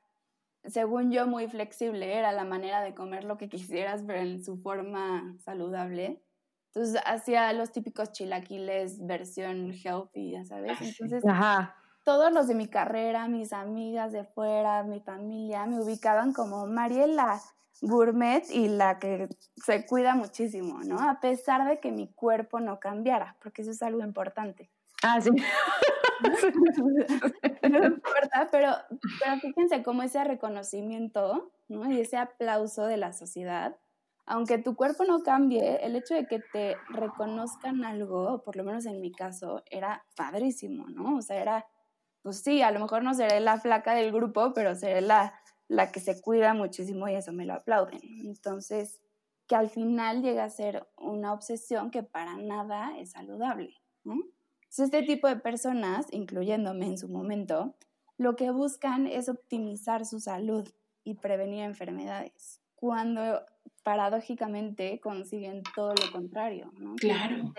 según 0.65 1.11
yo, 1.11 1.27
muy 1.27 1.47
flexible, 1.49 2.17
era 2.17 2.31
la 2.31 2.45
manera 2.45 2.81
de 2.81 2.95
comer 2.95 3.23
lo 3.25 3.37
que 3.37 3.49
quisieras, 3.49 4.03
pero 4.07 4.19
en 4.19 4.43
su 4.43 4.57
forma 4.57 5.35
saludable. 5.39 6.23
Entonces 6.73 7.01
hacía 7.05 7.51
los 7.53 7.71
típicos 7.71 8.11
chilaquiles 8.11 9.05
versión 9.05 9.71
healthy, 9.73 10.31
ya 10.31 10.45
sabes. 10.45 10.81
Entonces, 10.81 11.27
todos 12.03 12.31
los 12.33 12.47
de 12.47 12.55
mi 12.55 12.67
carrera, 12.69 13.27
mis 13.27 13.53
amigas 13.53 14.11
de 14.13 14.25
fuera, 14.25 14.83
mi 14.83 15.01
familia, 15.01 15.65
me 15.67 15.81
ubicaban 15.81 16.33
como 16.33 16.67
Mariela 16.67 17.41
gourmet 17.81 18.43
y 18.51 18.69
la 18.69 18.99
que 18.99 19.29
se 19.55 19.85
cuida 19.85 20.15
muchísimo, 20.15 20.83
¿no? 20.83 20.99
A 20.99 21.19
pesar 21.19 21.67
de 21.67 21.79
que 21.79 21.91
mi 21.91 22.11
cuerpo 22.13 22.59
no 22.59 22.79
cambiara, 22.79 23.37
porque 23.41 23.61
eso 23.63 23.71
es 23.71 23.81
algo 23.83 24.01
importante. 24.03 24.71
Ah, 25.03 25.21
sí. 25.21 25.29
no 27.69 27.85
importa, 27.85 28.47
pero, 28.51 28.71
pero 29.19 29.39
fíjense 29.39 29.83
cómo 29.83 30.03
ese 30.03 30.23
reconocimiento 30.23 31.51
¿no? 31.67 31.91
y 31.91 32.01
ese 32.01 32.17
aplauso 32.17 32.85
de 32.85 32.97
la 32.97 33.13
sociedad, 33.13 33.77
aunque 34.25 34.57
tu 34.57 34.75
cuerpo 34.75 35.05
no 35.05 35.23
cambie, 35.23 35.85
el 35.85 35.95
hecho 35.95 36.15
de 36.15 36.25
que 36.25 36.39
te 36.39 36.75
reconozcan 36.89 37.85
algo, 37.85 38.43
por 38.43 38.55
lo 38.55 38.63
menos 38.63 38.85
en 38.85 38.99
mi 38.99 39.11
caso, 39.11 39.63
era 39.69 40.03
padrísimo, 40.15 40.87
¿no? 40.89 41.17
O 41.17 41.21
sea, 41.21 41.41
era, 41.41 41.65
pues 42.23 42.41
sí, 42.41 42.61
a 42.61 42.71
lo 42.71 42.79
mejor 42.79 43.03
no 43.03 43.13
seré 43.13 43.39
la 43.39 43.59
flaca 43.59 43.93
del 43.93 44.11
grupo, 44.11 44.53
pero 44.53 44.75
seré 44.75 45.01
la, 45.01 45.39
la 45.69 45.91
que 45.91 46.01
se 46.01 46.19
cuida 46.21 46.53
muchísimo 46.53 47.07
y 47.07 47.15
eso 47.15 47.31
me 47.31 47.45
lo 47.45 47.53
aplauden. 47.53 48.01
Entonces, 48.25 48.99
que 49.47 49.55
al 49.55 49.69
final 49.69 50.21
llega 50.21 50.43
a 50.43 50.49
ser 50.49 50.85
una 50.97 51.31
obsesión 51.31 51.89
que 51.89 52.03
para 52.03 52.35
nada 52.35 52.97
es 52.97 53.11
saludable, 53.11 53.75
¿no? 54.03 54.15
Este 54.79 55.03
tipo 55.03 55.27
de 55.27 55.37
personas, 55.37 56.07
incluyéndome 56.11 56.85
en 56.85 56.97
su 56.97 57.07
momento, 57.07 57.75
lo 58.17 58.35
que 58.35 58.51
buscan 58.51 59.07
es 59.07 59.29
optimizar 59.29 60.05
su 60.05 60.19
salud 60.19 60.67
y 61.03 61.15
prevenir 61.15 61.63
enfermedades, 61.63 62.61
cuando 62.75 63.45
paradójicamente 63.83 64.99
consiguen 64.99 65.63
todo 65.75 65.93
lo 65.93 66.11
contrario. 66.11 66.71
¿no? 66.77 66.95
Claro. 66.95 67.53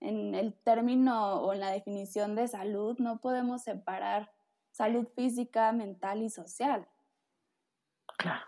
En 0.00 0.34
el 0.34 0.54
término 0.54 1.40
o 1.40 1.52
en 1.52 1.60
la 1.60 1.70
definición 1.70 2.34
de 2.34 2.46
salud 2.46 2.96
no 2.98 3.20
podemos 3.20 3.62
separar 3.62 4.30
salud 4.70 5.08
física, 5.16 5.72
mental 5.72 6.22
y 6.22 6.30
social. 6.30 6.86
Claro. 8.18 8.44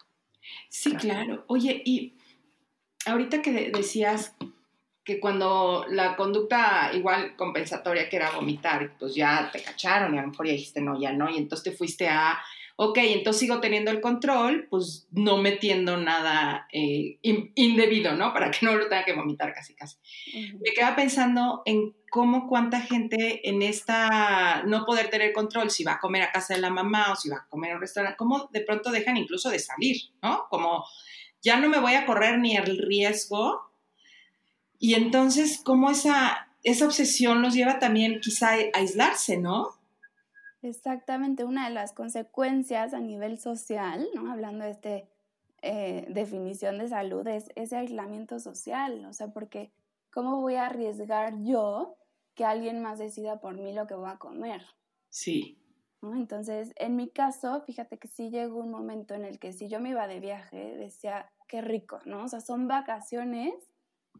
Sí, 0.68 0.94
claro. 0.94 1.44
Oye, 1.48 1.82
y 1.84 2.18
ahorita 3.06 3.42
que 3.42 3.70
decías 3.70 4.36
que 5.08 5.20
cuando 5.20 5.86
la 5.88 6.16
conducta 6.16 6.90
igual 6.92 7.34
compensatoria 7.34 8.10
que 8.10 8.16
era 8.16 8.30
vomitar, 8.30 8.92
pues 8.98 9.14
ya 9.14 9.48
te 9.50 9.62
cacharon 9.62 10.14
y 10.14 10.18
a 10.18 10.20
lo 10.20 10.28
mejor 10.28 10.46
ya 10.46 10.52
dijiste 10.52 10.82
no, 10.82 11.00
ya 11.00 11.14
no, 11.14 11.30
y 11.30 11.38
entonces 11.38 11.72
te 11.72 11.76
fuiste 11.78 12.08
a, 12.08 12.38
ok, 12.76 12.98
entonces 12.98 13.40
sigo 13.40 13.58
teniendo 13.58 13.90
el 13.90 14.02
control, 14.02 14.66
pues 14.68 15.08
no 15.10 15.38
metiendo 15.38 15.96
nada 15.96 16.68
eh, 16.74 17.18
indebido, 17.22 18.16
¿no? 18.16 18.34
Para 18.34 18.50
que 18.50 18.66
no 18.66 18.76
lo 18.76 18.86
tenga 18.86 19.06
que 19.06 19.14
vomitar 19.14 19.54
casi, 19.54 19.74
casi. 19.74 19.96
Me 20.60 20.72
quedaba 20.74 20.94
pensando 20.94 21.62
en 21.64 21.96
cómo 22.10 22.46
cuánta 22.46 22.82
gente 22.82 23.48
en 23.48 23.62
esta 23.62 24.62
no 24.66 24.84
poder 24.84 25.08
tener 25.08 25.32
control, 25.32 25.70
si 25.70 25.84
va 25.84 25.94
a 25.94 26.00
comer 26.00 26.20
a 26.20 26.32
casa 26.32 26.52
de 26.52 26.60
la 26.60 26.68
mamá 26.68 27.12
o 27.12 27.16
si 27.16 27.30
va 27.30 27.36
a 27.36 27.46
comer 27.48 27.72
a 27.72 27.76
un 27.76 27.80
restaurante, 27.80 28.18
cómo 28.18 28.50
de 28.52 28.60
pronto 28.60 28.90
dejan 28.90 29.16
incluso 29.16 29.48
de 29.48 29.58
salir, 29.58 29.96
¿no? 30.20 30.44
Como 30.50 30.84
ya 31.40 31.58
no 31.58 31.70
me 31.70 31.80
voy 31.80 31.94
a 31.94 32.04
correr 32.04 32.38
ni 32.38 32.58
el 32.58 32.76
riesgo 32.76 33.67
y 34.78 34.94
entonces, 34.94 35.60
¿cómo 35.64 35.90
esa, 35.90 36.48
esa 36.62 36.86
obsesión 36.86 37.42
los 37.42 37.54
lleva 37.54 37.78
también 37.78 38.20
quizá 38.20 38.50
a 38.52 38.58
aislarse, 38.74 39.36
¿no? 39.36 39.70
Exactamente, 40.62 41.44
una 41.44 41.68
de 41.68 41.74
las 41.74 41.92
consecuencias 41.92 42.92
a 42.92 43.00
nivel 43.00 43.38
social, 43.38 44.08
¿no? 44.14 44.30
hablando 44.30 44.64
de 44.64 44.70
esta 44.72 45.02
eh, 45.62 46.06
definición 46.08 46.78
de 46.78 46.88
salud, 46.88 47.26
es 47.26 47.50
ese 47.54 47.76
aislamiento 47.76 48.40
social, 48.40 49.04
o 49.04 49.12
sea, 49.12 49.28
porque 49.28 49.70
¿cómo 50.12 50.40
voy 50.40 50.56
a 50.56 50.66
arriesgar 50.66 51.34
yo 51.42 51.96
que 52.34 52.44
alguien 52.44 52.82
más 52.82 52.98
decida 52.98 53.40
por 53.40 53.54
mí 53.54 53.72
lo 53.72 53.86
que 53.86 53.94
voy 53.94 54.10
a 54.10 54.18
comer? 54.18 54.62
Sí. 55.10 55.58
Entonces, 56.02 56.72
en 56.76 56.96
mi 56.96 57.08
caso, 57.08 57.60
fíjate 57.62 57.98
que 57.98 58.08
sí 58.08 58.30
llegó 58.30 58.60
un 58.60 58.70
momento 58.70 59.14
en 59.14 59.24
el 59.24 59.38
que 59.38 59.52
si 59.52 59.68
yo 59.68 59.80
me 59.80 59.90
iba 59.90 60.06
de 60.06 60.20
viaje, 60.20 60.76
decía, 60.76 61.30
qué 61.48 61.60
rico, 61.60 62.00
¿no? 62.04 62.24
O 62.24 62.28
sea, 62.28 62.40
son 62.40 62.68
vacaciones 62.68 63.54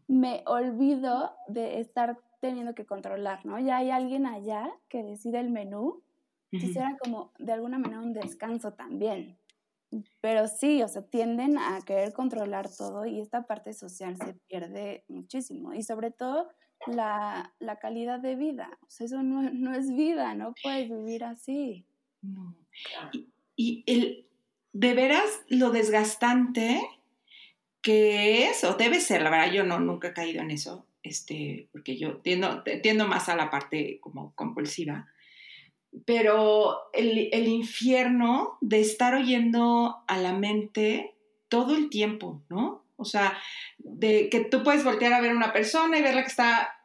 me 0.07 0.43
olvido 0.45 1.35
de 1.47 1.79
estar 1.79 2.19
teniendo 2.41 2.73
que 2.73 2.85
controlar, 2.85 3.45
¿no? 3.45 3.59
Ya 3.59 3.77
hay 3.77 3.91
alguien 3.91 4.25
allá 4.25 4.69
que 4.87 5.03
decide 5.03 5.39
el 5.39 5.49
menú. 5.49 6.03
Quisiera 6.51 6.97
como 6.99 7.31
de 7.37 7.53
alguna 7.53 7.77
manera 7.77 8.01
un 8.01 8.13
descanso 8.13 8.73
también. 8.73 9.37
Pero 10.21 10.47
sí, 10.47 10.81
o 10.81 10.87
sea, 10.87 11.03
tienden 11.03 11.57
a 11.57 11.79
querer 11.85 12.13
controlar 12.13 12.69
todo 12.69 13.05
y 13.05 13.19
esta 13.19 13.43
parte 13.43 13.73
social 13.73 14.17
se 14.17 14.33
pierde 14.47 15.03
muchísimo. 15.07 15.73
Y 15.73 15.83
sobre 15.83 16.11
todo 16.11 16.49
la, 16.87 17.53
la 17.59 17.77
calidad 17.77 18.19
de 18.19 18.35
vida. 18.35 18.77
O 18.81 18.89
sea, 18.89 19.05
eso 19.05 19.21
no, 19.21 19.41
no, 19.41 19.73
es 19.73 19.91
vida, 19.91 20.33
no 20.35 20.53
puedes 20.61 20.89
vivir 20.89 21.23
así. 21.23 21.85
No. 22.21 22.55
Y, 23.11 23.29
y 23.55 23.83
el, 23.87 24.27
de 24.73 24.93
veras 24.93 25.41
lo 25.47 25.71
desgastante 25.71 26.81
que 27.81 28.47
eso 28.47 28.75
debe 28.75 28.99
ser, 28.99 29.21
la 29.21 29.29
verdad 29.29 29.51
yo 29.51 29.63
no, 29.63 29.79
nunca 29.79 30.09
he 30.09 30.13
caído 30.13 30.41
en 30.41 30.51
eso, 30.51 30.85
este, 31.03 31.69
porque 31.71 31.97
yo 31.97 32.17
tiendo, 32.17 32.63
tiendo 32.83 33.07
más 33.07 33.29
a 33.29 33.35
la 33.35 33.49
parte 33.49 33.99
como 34.01 34.33
compulsiva, 34.35 35.07
pero 36.05 36.77
el, 36.93 37.29
el, 37.31 37.47
infierno 37.47 38.57
de 38.61 38.81
estar 38.81 39.15
oyendo 39.15 40.03
a 40.07 40.17
la 40.17 40.33
mente 40.33 41.15
todo 41.47 41.75
el 41.75 41.89
tiempo, 41.89 42.43
¿no? 42.49 42.83
O 42.95 43.05
sea, 43.05 43.37
de 43.77 44.29
que 44.29 44.41
tú 44.41 44.61
puedes 44.61 44.83
voltear 44.83 45.13
a 45.13 45.21
ver 45.21 45.31
a 45.31 45.35
una 45.35 45.53
persona 45.53 45.97
y 45.97 46.03
verla 46.03 46.21
que 46.21 46.27
está 46.27 46.79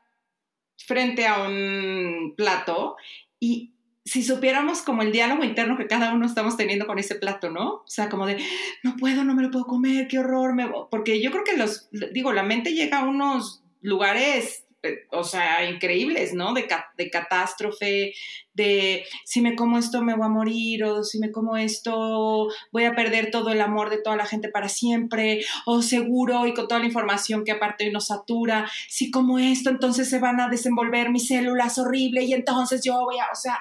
frente 0.78 1.26
a 1.26 1.46
un 1.46 2.34
plato 2.36 2.96
y 3.40 3.73
si 4.04 4.22
supiéramos 4.22 4.82
como 4.82 5.02
el 5.02 5.12
diálogo 5.12 5.44
interno 5.44 5.78
que 5.78 5.86
cada 5.86 6.12
uno 6.12 6.26
estamos 6.26 6.56
teniendo 6.56 6.86
con 6.86 6.98
ese 6.98 7.14
plato, 7.14 7.50
¿no? 7.50 7.76
O 7.76 7.84
sea, 7.86 8.10
como 8.10 8.26
de, 8.26 8.36
no 8.82 8.96
puedo, 8.96 9.24
no 9.24 9.34
me 9.34 9.42
lo 9.42 9.50
puedo 9.50 9.64
comer, 9.64 10.08
qué 10.08 10.18
horror, 10.18 10.54
me... 10.54 10.68
porque 10.90 11.22
yo 11.22 11.30
creo 11.30 11.44
que 11.44 11.56
los, 11.56 11.88
digo, 12.12 12.32
la 12.32 12.42
mente 12.42 12.74
llega 12.74 13.00
a 13.00 13.08
unos 13.08 13.62
lugares, 13.80 14.66
eh, 14.82 15.06
o 15.10 15.24
sea, 15.24 15.68
increíbles, 15.70 16.34
¿no? 16.34 16.52
De, 16.52 16.66
catástrofe, 17.10 18.12
de 18.52 19.06
si 19.24 19.40
me 19.40 19.56
como 19.56 19.78
esto 19.78 20.02
me 20.02 20.14
voy 20.14 20.26
a 20.26 20.28
morir, 20.28 20.84
o 20.84 21.02
si 21.02 21.18
me 21.18 21.32
como 21.32 21.56
esto 21.56 22.48
voy 22.72 22.84
a 22.84 22.94
perder 22.94 23.30
todo 23.30 23.52
el 23.52 23.62
amor 23.62 23.88
de 23.88 24.02
toda 24.02 24.16
la 24.16 24.26
gente 24.26 24.50
para 24.50 24.68
siempre, 24.68 25.46
o 25.64 25.80
seguro 25.80 26.46
y 26.46 26.52
con 26.52 26.68
toda 26.68 26.80
la 26.80 26.86
información 26.86 27.42
que 27.42 27.52
aparte 27.52 27.90
nos 27.90 28.08
satura, 28.08 28.70
si 28.88 29.10
como 29.10 29.38
esto 29.38 29.70
entonces 29.70 30.10
se 30.10 30.18
van 30.18 30.40
a 30.40 30.48
desenvolver 30.48 31.08
mis 31.08 31.28
células 31.28 31.78
horrible 31.78 32.22
y 32.24 32.34
entonces 32.34 32.82
yo 32.84 33.00
voy 33.02 33.16
a, 33.18 33.32
o 33.32 33.34
sea, 33.34 33.58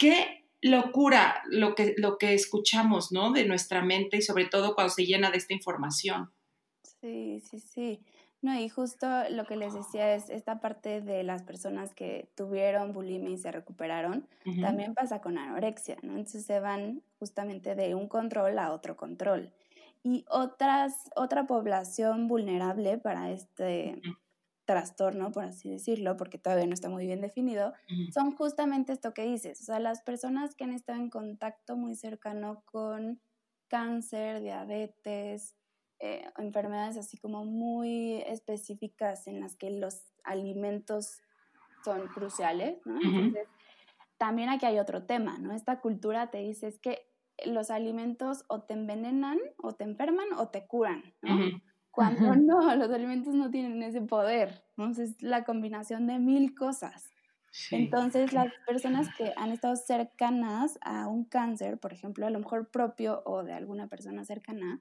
qué 0.00 0.46
locura 0.62 1.42
lo 1.48 1.74
que, 1.74 1.94
lo 1.98 2.18
que 2.18 2.34
escuchamos, 2.34 3.12
¿no? 3.12 3.32
De 3.32 3.44
nuestra 3.44 3.82
mente 3.82 4.16
y 4.16 4.22
sobre 4.22 4.46
todo 4.46 4.74
cuando 4.74 4.92
se 4.92 5.04
llena 5.04 5.30
de 5.30 5.36
esta 5.36 5.54
información. 5.54 6.32
Sí, 7.00 7.40
sí, 7.48 7.60
sí. 7.60 8.00
No, 8.42 8.58
y 8.58 8.70
justo 8.70 9.06
lo 9.28 9.44
que 9.44 9.56
les 9.56 9.74
decía 9.74 10.14
es 10.14 10.30
esta 10.30 10.60
parte 10.60 11.02
de 11.02 11.22
las 11.22 11.42
personas 11.42 11.94
que 11.94 12.30
tuvieron 12.34 12.94
bulimia 12.94 13.30
y 13.30 13.36
se 13.36 13.52
recuperaron, 13.52 14.26
también 14.62 14.94
pasa 14.94 15.20
con 15.20 15.36
anorexia, 15.36 15.98
¿no? 16.02 16.12
Entonces 16.12 16.46
se 16.46 16.58
van 16.58 17.02
justamente 17.18 17.74
de 17.74 17.94
un 17.94 18.08
control 18.08 18.58
a 18.58 18.72
otro 18.72 18.96
control. 18.96 19.52
Y 20.02 20.24
otras, 20.30 21.10
otra 21.14 21.46
población 21.46 22.28
vulnerable 22.28 22.96
para 22.96 23.30
este, 23.30 24.00
trastorno, 24.70 25.32
por 25.32 25.42
así 25.42 25.68
decirlo, 25.68 26.16
porque 26.16 26.38
todavía 26.38 26.64
no 26.64 26.74
está 26.74 26.88
muy 26.88 27.04
bien 27.04 27.20
definido, 27.20 27.72
son 28.14 28.30
justamente 28.36 28.92
esto 28.92 29.12
que 29.12 29.24
dices, 29.24 29.60
o 29.62 29.64
sea, 29.64 29.80
las 29.80 30.00
personas 30.02 30.54
que 30.54 30.62
han 30.62 30.70
estado 30.70 31.00
en 31.00 31.10
contacto 31.10 31.76
muy 31.76 31.96
cercano 31.96 32.62
con 32.66 33.20
cáncer, 33.66 34.40
diabetes, 34.40 35.56
eh, 35.98 36.24
enfermedades 36.38 36.96
así 36.98 37.18
como 37.18 37.44
muy 37.44 38.22
específicas 38.28 39.26
en 39.26 39.40
las 39.40 39.56
que 39.56 39.72
los 39.72 40.04
alimentos 40.22 41.20
son 41.84 42.06
cruciales, 42.06 42.78
¿no? 42.84 43.00
Entonces, 43.02 43.48
también 44.18 44.50
aquí 44.50 44.66
hay 44.66 44.78
otro 44.78 45.02
tema, 45.02 45.38
¿no? 45.38 45.52
Esta 45.52 45.80
cultura 45.80 46.30
te 46.30 46.38
dice 46.38 46.68
es 46.68 46.78
que 46.78 47.10
los 47.44 47.70
alimentos 47.70 48.44
o 48.46 48.62
te 48.62 48.74
envenenan, 48.74 49.40
o 49.56 49.72
te 49.72 49.82
enferman, 49.82 50.32
o 50.36 50.48
te 50.48 50.64
curan, 50.68 51.02
¿no? 51.22 51.60
Cuando 51.90 52.36
no, 52.36 52.74
los 52.76 52.90
alimentos 52.90 53.34
no 53.34 53.50
tienen 53.50 53.82
ese 53.82 54.00
poder. 54.00 54.64
Entonces, 54.76 55.10
es 55.10 55.22
la 55.22 55.44
combinación 55.44 56.06
de 56.06 56.18
mil 56.18 56.54
cosas. 56.54 57.10
Entonces, 57.72 58.32
las 58.32 58.52
personas 58.66 59.08
que 59.16 59.32
han 59.36 59.50
estado 59.50 59.74
cercanas 59.74 60.78
a 60.82 61.08
un 61.08 61.24
cáncer, 61.24 61.78
por 61.78 61.92
ejemplo, 61.92 62.26
a 62.26 62.30
lo 62.30 62.38
mejor 62.38 62.70
propio 62.70 63.22
o 63.24 63.42
de 63.42 63.52
alguna 63.52 63.88
persona 63.88 64.24
cercana, 64.24 64.80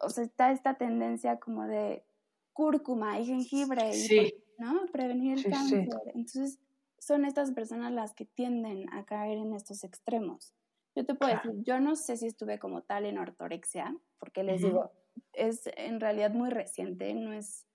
o 0.00 0.08
sea, 0.08 0.24
está 0.24 0.52
esta 0.52 0.74
tendencia 0.74 1.38
como 1.38 1.66
de 1.66 2.04
cúrcuma 2.52 3.20
y 3.20 3.26
jengibre, 3.26 3.94
y, 3.94 4.34
¿no? 4.58 4.86
Prevenir 4.92 5.38
el 5.38 5.52
cáncer. 5.52 5.88
Entonces, 6.14 6.58
son 6.98 7.24
estas 7.24 7.52
personas 7.52 7.92
las 7.92 8.14
que 8.14 8.24
tienden 8.24 8.92
a 8.92 9.04
caer 9.04 9.38
en 9.38 9.54
estos 9.54 9.84
extremos. 9.84 10.54
Yo 10.94 11.06
te 11.06 11.14
puedo 11.14 11.32
decir, 11.32 11.52
yo 11.62 11.78
no 11.78 11.94
sé 11.94 12.16
si 12.16 12.26
estuve 12.26 12.58
como 12.58 12.82
tal 12.82 13.04
en 13.04 13.18
ortorexia, 13.18 13.94
porque 14.18 14.42
les 14.42 14.60
digo, 14.60 14.92
es 15.32 15.68
en 15.76 16.00
realidad 16.00 16.32
muy 16.32 16.50
reciente, 16.50 17.14
no 17.14 17.32
es, 17.32 17.66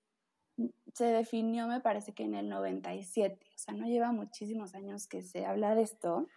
se 0.94 1.06
definió 1.06 1.68
me 1.68 1.82
parece 1.82 2.14
que 2.14 2.24
en 2.24 2.36
el 2.36 2.50
97, 2.50 3.46
o 3.46 3.58
sea, 3.58 3.74
no 3.74 3.88
lleva 3.88 4.12
muchísimos 4.12 4.76
años 4.76 5.08
que 5.08 5.22
se 5.22 5.46
habla 5.46 5.76
de 5.76 5.84
esto, 5.84 6.28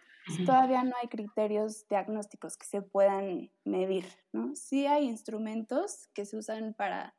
todavía 0.45 0.83
no 0.83 0.95
hay 1.01 1.07
criterios 1.07 1.87
diagnósticos 1.87 2.57
que 2.57 2.65
se 2.65 2.81
puedan 2.81 3.51
medir, 3.63 4.05
¿no? 4.31 4.55
Sí 4.55 4.85
hay 4.85 5.05
instrumentos 5.05 6.07
que 6.13 6.25
se 6.25 6.37
usan 6.37 6.73
para 6.73 7.15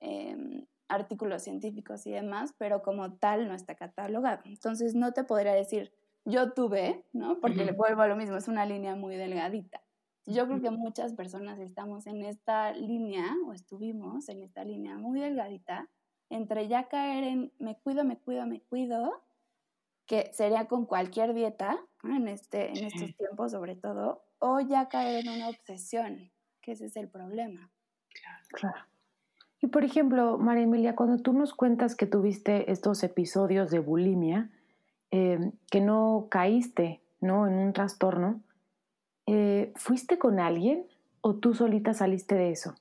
em, 0.00 0.66
artículos 0.88 1.42
científicos 1.42 2.06
y 2.06 2.12
demás, 2.12 2.54
pero 2.58 2.82
como 2.82 3.14
tal 3.14 3.48
no 3.48 3.54
está 3.54 3.74
catalogado. 3.74 4.42
Entonces 4.44 4.94
no 4.94 5.12
te 5.12 5.24
podría 5.24 5.52
decir, 5.52 5.92
yo 6.24 6.52
tuve, 6.52 7.04
¿no? 7.12 7.40
Porque 7.40 7.64
le 7.64 7.72
vuelvo 7.72 8.02
a 8.02 8.08
lo 8.08 8.16
mismo, 8.16 8.36
es 8.36 8.48
una 8.48 8.66
línea 8.66 8.94
muy 8.94 9.16
delgadita. 9.16 9.82
Yo 10.28 10.46
creo 10.46 10.60
que 10.60 10.70
muchas 10.70 11.14
personas 11.14 11.58
estamos 11.58 12.06
en 12.06 12.22
esta 12.22 12.72
línea, 12.72 13.24
o 13.46 13.54
estuvimos 13.54 14.28
en 14.28 14.42
esta 14.42 14.62
línea 14.62 14.98
muy 14.98 15.20
delgadita, 15.20 15.88
entre 16.28 16.68
ya 16.68 16.88
caer 16.88 17.24
en 17.24 17.52
me 17.58 17.78
cuido, 17.78 18.04
me 18.04 18.18
cuido, 18.18 18.46
me 18.46 18.60
cuido, 18.60 19.22
que 20.06 20.30
sería 20.34 20.66
con 20.66 20.84
cualquier 20.84 21.32
dieta, 21.32 21.78
en, 22.04 22.28
este, 22.28 22.68
en 22.78 22.84
estos 22.84 23.16
tiempos 23.16 23.52
sobre 23.52 23.74
todo, 23.74 24.22
o 24.38 24.60
ya 24.60 24.90
caer 24.90 25.26
en 25.26 25.32
una 25.32 25.48
obsesión, 25.48 26.30
que 26.60 26.72
ese 26.72 26.86
es 26.86 26.96
el 26.96 27.08
problema. 27.08 27.70
Claro. 28.50 28.84
Y 29.60 29.68
por 29.68 29.84
ejemplo, 29.84 30.36
María 30.36 30.64
Emilia, 30.64 30.94
cuando 30.94 31.22
tú 31.22 31.32
nos 31.32 31.54
cuentas 31.54 31.96
que 31.96 32.06
tuviste 32.06 32.70
estos 32.70 33.02
episodios 33.02 33.70
de 33.70 33.78
bulimia, 33.78 34.50
eh, 35.10 35.52
que 35.70 35.80
no 35.80 36.28
caíste 36.30 37.00
¿no? 37.20 37.46
en 37.46 37.54
un 37.54 37.72
trastorno, 37.72 38.42
eh, 39.28 39.72
¿fuiste 39.76 40.18
con 40.18 40.40
alguien 40.40 40.86
o 41.20 41.36
tú 41.36 41.54
solita 41.54 41.94
saliste 41.94 42.34
de 42.34 42.50
eso? 42.50 42.74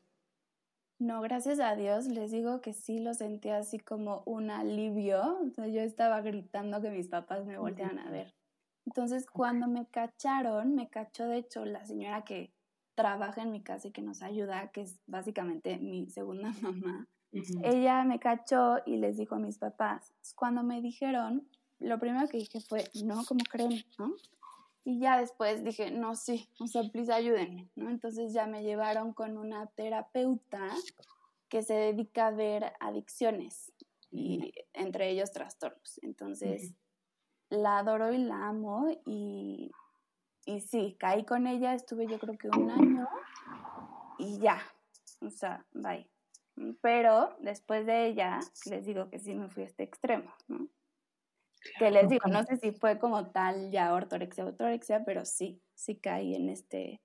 No, 0.99 1.21
gracias 1.21 1.60
a 1.60 1.75
Dios, 1.75 2.07
les 2.07 2.31
digo 2.31 2.60
que 2.62 2.73
sí 2.73 2.99
lo 2.99 3.13
sentí 3.13 3.49
así 3.49 3.79
como 3.79 4.23
un 4.25 4.49
alivio. 4.49 5.39
yo 5.55 5.81
estaba 5.81 6.21
gritando 6.21 6.81
que 6.81 6.89
mis 6.89 7.07
papás 7.07 7.45
me 7.45 7.57
voltearan 7.60 7.99
a 7.99 8.10
ver. 8.10 8.33
Entonces, 8.86 9.27
cuando 9.27 9.67
me 9.67 9.86
cacharon, 9.88 10.73
me 10.73 10.89
cachó 10.89 11.27
de 11.27 11.38
hecho 11.38 11.65
la 11.65 11.86
señora 11.86 12.23
que 12.23 12.51
trabaja 12.95 13.43
en 13.43 13.51
mi 13.51 13.62
casa 13.62 13.89
y 13.89 13.91
que 13.91 14.01
nos 14.01 14.23
ayuda, 14.23 14.71
que 14.71 14.81
es 14.81 14.99
básicamente 15.05 15.77
mi 15.77 16.10
segunda 16.10 16.51
mamá. 16.62 17.07
Ella 17.63 18.03
me 18.03 18.19
cachó 18.19 18.77
y 18.86 18.97
les 18.97 19.17
dijo 19.17 19.36
a 19.36 19.39
mis 19.39 19.60
papás. 19.60 20.13
Cuando 20.36 20.63
me 20.63 20.81
dijeron, 20.81 21.47
lo 21.79 21.99
primero 21.99 22.27
que 22.27 22.38
dije 22.38 22.60
fue, 22.62 22.86
no, 23.03 23.23
¿cómo 23.25 23.41
creen? 23.49 23.83
¿no? 23.99 24.15
Y 24.88 25.00
ya 25.00 25.19
después 25.19 25.65
dije, 25.65 25.91
no, 25.91 26.15
sí, 26.15 26.47
o 26.62 26.67
sea, 26.67 26.82
please 26.89 27.12
ayúdenme, 27.12 27.69
¿no? 27.76 27.89
Entonces 27.89 28.32
ya 28.32 28.47
me 28.47 28.63
llevaron 28.63 29.12
con 29.12 29.38
una 29.38 29.67
terapeuta 29.71 30.69
que 31.50 31.62
se 31.62 31.73
dedica 31.73 32.28
a 32.28 32.32
ver 32.32 32.71
adicciones 32.80 33.73
y 34.12 34.54
entre 34.71 35.10
ellos 35.10 35.34
trastornos. 35.34 36.00
Entonces, 36.04 36.73
la 37.50 37.80
adoro 37.80 38.13
y 38.13 38.17
la 38.19 38.47
amo 38.47 38.88
y, 39.06 39.71
y 40.45 40.62
sí, 40.62 40.95
caí 40.97 41.26
con 41.26 41.47
ella, 41.47 41.73
estuve 41.73 42.08
yo 42.08 42.17
creo 42.17 42.38
que 42.38 42.47
un 42.47 42.71
año 42.71 43.10
y 44.17 44.39
ya, 44.39 44.62
o 45.19 45.30
sea, 45.30 45.65
bye. 45.73 46.10
Pero 46.80 47.36
después 47.41 47.86
de 47.86 48.06
ella, 48.06 48.39
les 48.65 48.86
digo 48.86 49.10
que 49.10 49.19
sí 49.19 49.36
me 49.36 49.50
fui 49.50 49.63
a 49.63 49.65
este 49.65 49.84
extremo, 49.84 50.32
¿no? 50.47 50.69
Que 51.80 51.91
les 51.91 52.10
digo, 52.10 52.27
no 52.27 52.43
sé 52.43 52.58
si 52.58 52.71
fue 52.71 52.99
como 52.99 53.32
tal 53.32 53.71
ya 53.71 53.93
ortorexia 53.93 54.45
ortorexia, 54.45 55.03
pero 55.06 55.25
sí, 55.25 55.62
sí 55.73 55.95
caí 55.95 56.36
en 56.36 56.49
este, 56.49 57.01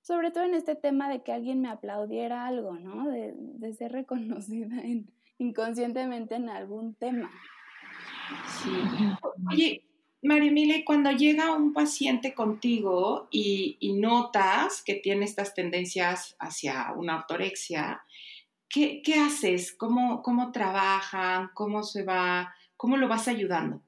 sobre 0.00 0.30
todo 0.30 0.44
en 0.44 0.54
este 0.54 0.74
tema 0.74 1.08
de 1.08 1.22
que 1.22 1.32
alguien 1.32 1.60
me 1.60 1.68
aplaudiera 1.68 2.46
algo, 2.46 2.74
¿no? 2.78 3.08
De, 3.08 3.34
de 3.36 3.74
ser 3.74 3.92
reconocida 3.92 4.82
inconscientemente 5.38 6.34
en 6.36 6.48
algún 6.48 6.94
tema. 6.94 7.30
Sí. 8.62 8.70
Oye, 9.50 9.84
Marimile, 10.22 10.84
cuando 10.84 11.10
llega 11.12 11.54
un 11.54 11.72
paciente 11.72 12.34
contigo 12.34 13.28
y, 13.30 13.76
y, 13.80 13.92
notas 13.94 14.82
que 14.84 14.94
tiene 14.94 15.24
estas 15.24 15.54
tendencias 15.54 16.36
hacia 16.40 16.92
una 16.96 17.18
ortorexia, 17.18 18.02
¿qué, 18.68 19.02
qué 19.02 19.14
haces? 19.14 19.74
¿Cómo, 19.76 20.22
¿Cómo 20.22 20.50
trabajan? 20.52 21.50
¿Cómo 21.54 21.82
se 21.82 22.02
va? 22.02 22.54
¿Cómo 22.76 22.96
lo 22.96 23.08
vas 23.08 23.28
ayudando? 23.28 23.82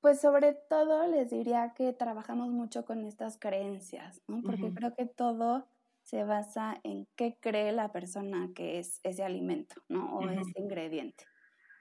Pues 0.00 0.20
sobre 0.20 0.54
todo 0.54 1.06
les 1.06 1.30
diría 1.30 1.74
que 1.74 1.92
trabajamos 1.92 2.48
mucho 2.48 2.84
con 2.84 3.04
estas 3.04 3.38
creencias, 3.38 4.22
¿no? 4.26 4.42
Porque 4.42 4.72
creo 4.72 4.94
que 4.94 5.06
todo 5.06 5.66
se 6.02 6.24
basa 6.24 6.80
en 6.84 7.06
qué 7.16 7.36
cree 7.38 7.72
la 7.72 7.92
persona 7.92 8.50
que 8.54 8.78
es 8.78 9.00
ese 9.02 9.22
alimento, 9.22 9.82
¿no? 9.88 10.16
O 10.16 10.28
ese 10.28 10.58
ingrediente. 10.58 11.24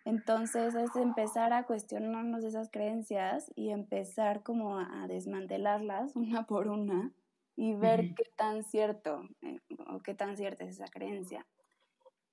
Entonces 0.05 0.75
es 0.75 0.95
empezar 0.95 1.53
a 1.53 1.65
cuestionarnos 1.65 2.43
esas 2.43 2.69
creencias 2.69 3.51
y 3.55 3.69
empezar 3.69 4.43
como 4.43 4.79
a 4.79 5.07
desmantelarlas 5.07 6.15
una 6.15 6.45
por 6.45 6.67
una 6.67 7.13
y 7.55 7.75
ver 7.75 8.13
qué 8.15 8.23
tan 8.35 8.63
cierto 8.63 9.27
eh, 9.41 9.59
o 9.87 9.99
qué 9.99 10.13
tan 10.13 10.35
cierta 10.35 10.63
es 10.63 10.71
esa 10.71 10.87
creencia. 10.87 11.45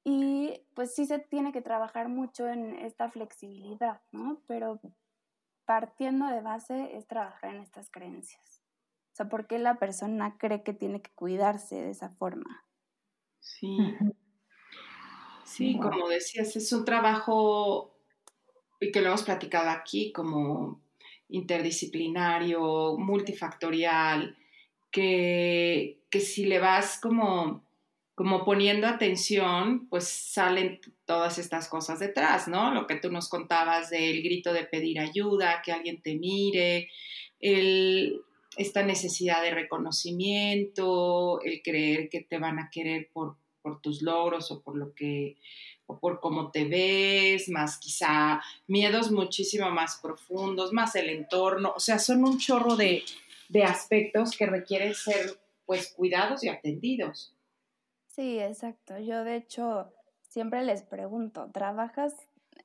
Y 0.05 0.62
pues 0.75 0.94
sí 0.94 1.05
se 1.05 1.18
tiene 1.18 1.53
que 1.53 1.62
trabajar 1.62 2.09
mucho 2.09 2.49
en 2.49 2.77
esta 2.77 3.11
flexibilidad, 3.11 4.01
¿no? 4.12 4.40
Pero 4.46 4.81
partiendo 5.66 6.26
de 6.29 6.40
base 6.40 6.96
es 6.96 7.07
trabajar 7.07 7.55
en 7.55 7.61
estas 7.61 7.90
creencias. 7.90 8.62
O 9.12 9.16
sea, 9.16 9.29
¿por 9.29 9.46
qué 9.46 9.59
la 9.59 9.79
persona 9.79 10.37
cree 10.38 10.62
que 10.62 10.72
tiene 10.72 11.02
que 11.02 11.11
cuidarse 11.14 11.76
de 11.76 11.90
esa 11.90 12.11
forma? 12.11 12.64
Sí. 13.40 13.76
Sí, 15.44 15.79
como 15.79 16.09
decías, 16.09 16.55
es 16.57 16.72
un 16.72 16.85
trabajo, 16.85 17.96
y 18.81 18.92
que 18.92 19.00
lo 19.00 19.09
hemos 19.09 19.22
platicado 19.22 19.70
aquí, 19.70 20.12
como 20.12 20.83
interdisciplinario, 21.29 22.96
multifactorial, 22.98 24.37
que, 24.90 26.02
que 26.11 26.20
si 26.20 26.44
le 26.44 26.59
vas 26.59 27.00
como, 27.00 27.65
como 28.16 28.46
poniendo 28.46 28.87
atención, 28.87 29.88
pues 29.90 30.09
salen 30.09 30.81
todas 31.05 31.37
estas 31.37 31.68
cosas 31.68 32.00
detrás, 32.00 32.48
¿no? 32.48 32.72
Lo 32.72 32.87
que 32.87 32.96
tú 32.96 33.12
nos 33.12 33.29
contabas 33.29 33.90
del 33.90 34.22
grito 34.22 34.55
de 34.55 34.64
pedir 34.64 34.98
ayuda, 34.98 35.61
que 35.62 35.70
alguien 35.70 36.00
te 36.00 36.14
mire, 36.14 36.88
el, 37.40 38.22
esta 38.57 38.83
necesidad 38.83 39.42
de 39.42 39.50
reconocimiento, 39.50 41.42
el 41.42 41.61
creer 41.62 42.09
que 42.09 42.22
te 42.22 42.38
van 42.38 42.59
a 42.59 42.70
querer 42.70 43.11
por, 43.12 43.37
tus 43.83 44.00
logros 44.00 44.50
o 44.50 44.62
por 44.62 44.76
lo 44.76 44.94
que 44.94 45.37
o 45.87 45.98
por 45.98 46.20
cómo 46.20 46.52
te 46.52 46.64
ves, 46.64 47.48
más 47.48 47.79
quizá 47.79 48.40
miedos 48.66 49.11
muchísimo 49.11 49.70
más 49.70 49.98
profundos, 50.00 50.72
más 50.72 50.94
el 50.94 51.11
entorno, 51.11 51.74
o 51.76 51.81
sea, 51.81 51.98
son 51.98 52.24
un 52.24 52.38
chorro 52.38 52.76
de, 52.76 53.02
de 53.48 53.64
aspectos 53.64 54.37
que 54.37 54.46
requieren 54.46 54.94
ser 54.94 55.38
pues 55.66 55.92
cuidados 55.96 56.44
y 56.44 56.48
atendidos. 56.48 57.36
Sí, 58.16 58.40
exacto. 58.40 58.98
Yo 58.98 59.24
de 59.24 59.37
hecho 59.37 59.92
siempre 60.22 60.64
les 60.64 60.83
pregunto, 60.83 61.50
¿trabajas 61.52 62.14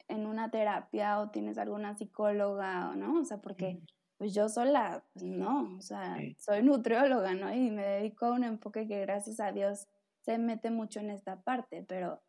en 0.08 0.26
una 0.26 0.50
terapia 0.50 1.20
o 1.20 1.30
tienes 1.30 1.58
alguna 1.58 1.94
psicóloga 1.94 2.90
o 2.90 2.96
no? 2.96 3.20
O 3.20 3.26
sea, 3.26 3.42
porque 3.42 3.82
pues 4.18 4.34
yo 4.34 4.48
sola, 4.48 5.04
pues 5.12 5.26
no, 5.26 5.76
o 5.78 5.82
sea, 5.82 6.16
soy 6.38 6.64
nutrióloga, 6.64 7.34
¿no? 7.34 7.54
Y 7.54 7.70
me 7.70 7.86
dedico 7.86 8.28
a 8.28 8.32
un 8.32 8.46
enfoque 8.46 8.88
que 8.88 9.02
gracias 9.02 9.42
a 9.42 9.52
Dios 9.52 9.88
se 10.22 10.38
mete 10.38 10.72
mucho 10.72 11.02
en 11.02 11.10
esta 11.10 11.42
parte, 11.42 11.84
pero 11.86 12.22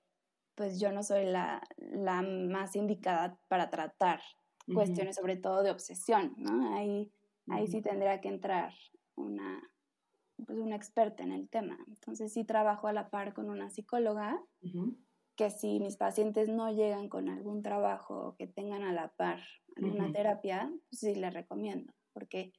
pues 0.57 0.81
yo 0.81 0.91
no 0.91 1.05
soy 1.05 1.25
la, 1.27 1.63
la 1.77 2.23
más 2.23 2.75
indicada 2.75 3.39
para 3.47 3.71
tratar 3.71 4.21
cuestiones 4.75 5.15
sobre 5.15 5.37
todo 5.37 5.63
de 5.63 5.71
obsesión, 5.71 6.35
¿no? 6.39 6.75
Ahí, 6.77 7.13
ahí 7.49 7.69
sí 7.69 7.83
tendría 7.83 8.21
que 8.21 8.29
entrar 8.29 8.73
una, 9.15 9.63
pues 10.47 10.59
una 10.59 10.77
experta 10.77 11.23
en 11.23 11.33
el 11.33 11.49
tema. 11.49 11.79
Entonces 11.89 12.33
sí 12.33 12.45
trabajo 12.45 12.89
a 12.89 12.93
la 12.93 13.11
par 13.11 13.35
con 13.35 13.51
una 13.51 13.71
psicóloga, 13.71 14.41
que 15.37 15.51
si 15.51 15.81
mis 15.81 15.97
pacientes 15.97 16.49
no 16.49 16.71
llegan 16.71 17.09
con 17.09 17.29
algún 17.29 17.63
trabajo 17.63 18.35
que 18.39 18.47
tengan 18.47 18.83
a 18.83 18.93
la 18.93 19.09
par 19.09 19.41
una 19.77 20.13
terapia, 20.13 20.71
pues 20.91 21.01
sí 21.01 21.15
les 21.15 21.33
recomiendo, 21.33 21.93
porque 22.13 22.53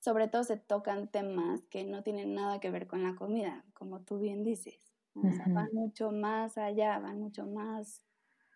sobre 0.00 0.28
todo 0.28 0.44
se 0.44 0.56
tocan 0.56 1.08
temas 1.08 1.62
que 1.70 1.84
no 1.84 2.02
tienen 2.02 2.34
nada 2.34 2.58
que 2.58 2.70
ver 2.70 2.86
con 2.86 3.02
la 3.02 3.14
comida, 3.14 3.64
como 3.74 4.00
tú 4.00 4.18
bien 4.18 4.42
dices. 4.42 4.80
van 5.14 5.68
mucho 5.72 6.10
más 6.10 6.56
allá, 6.58 6.98
van 6.98 7.20
mucho 7.20 7.46
más 7.46 8.02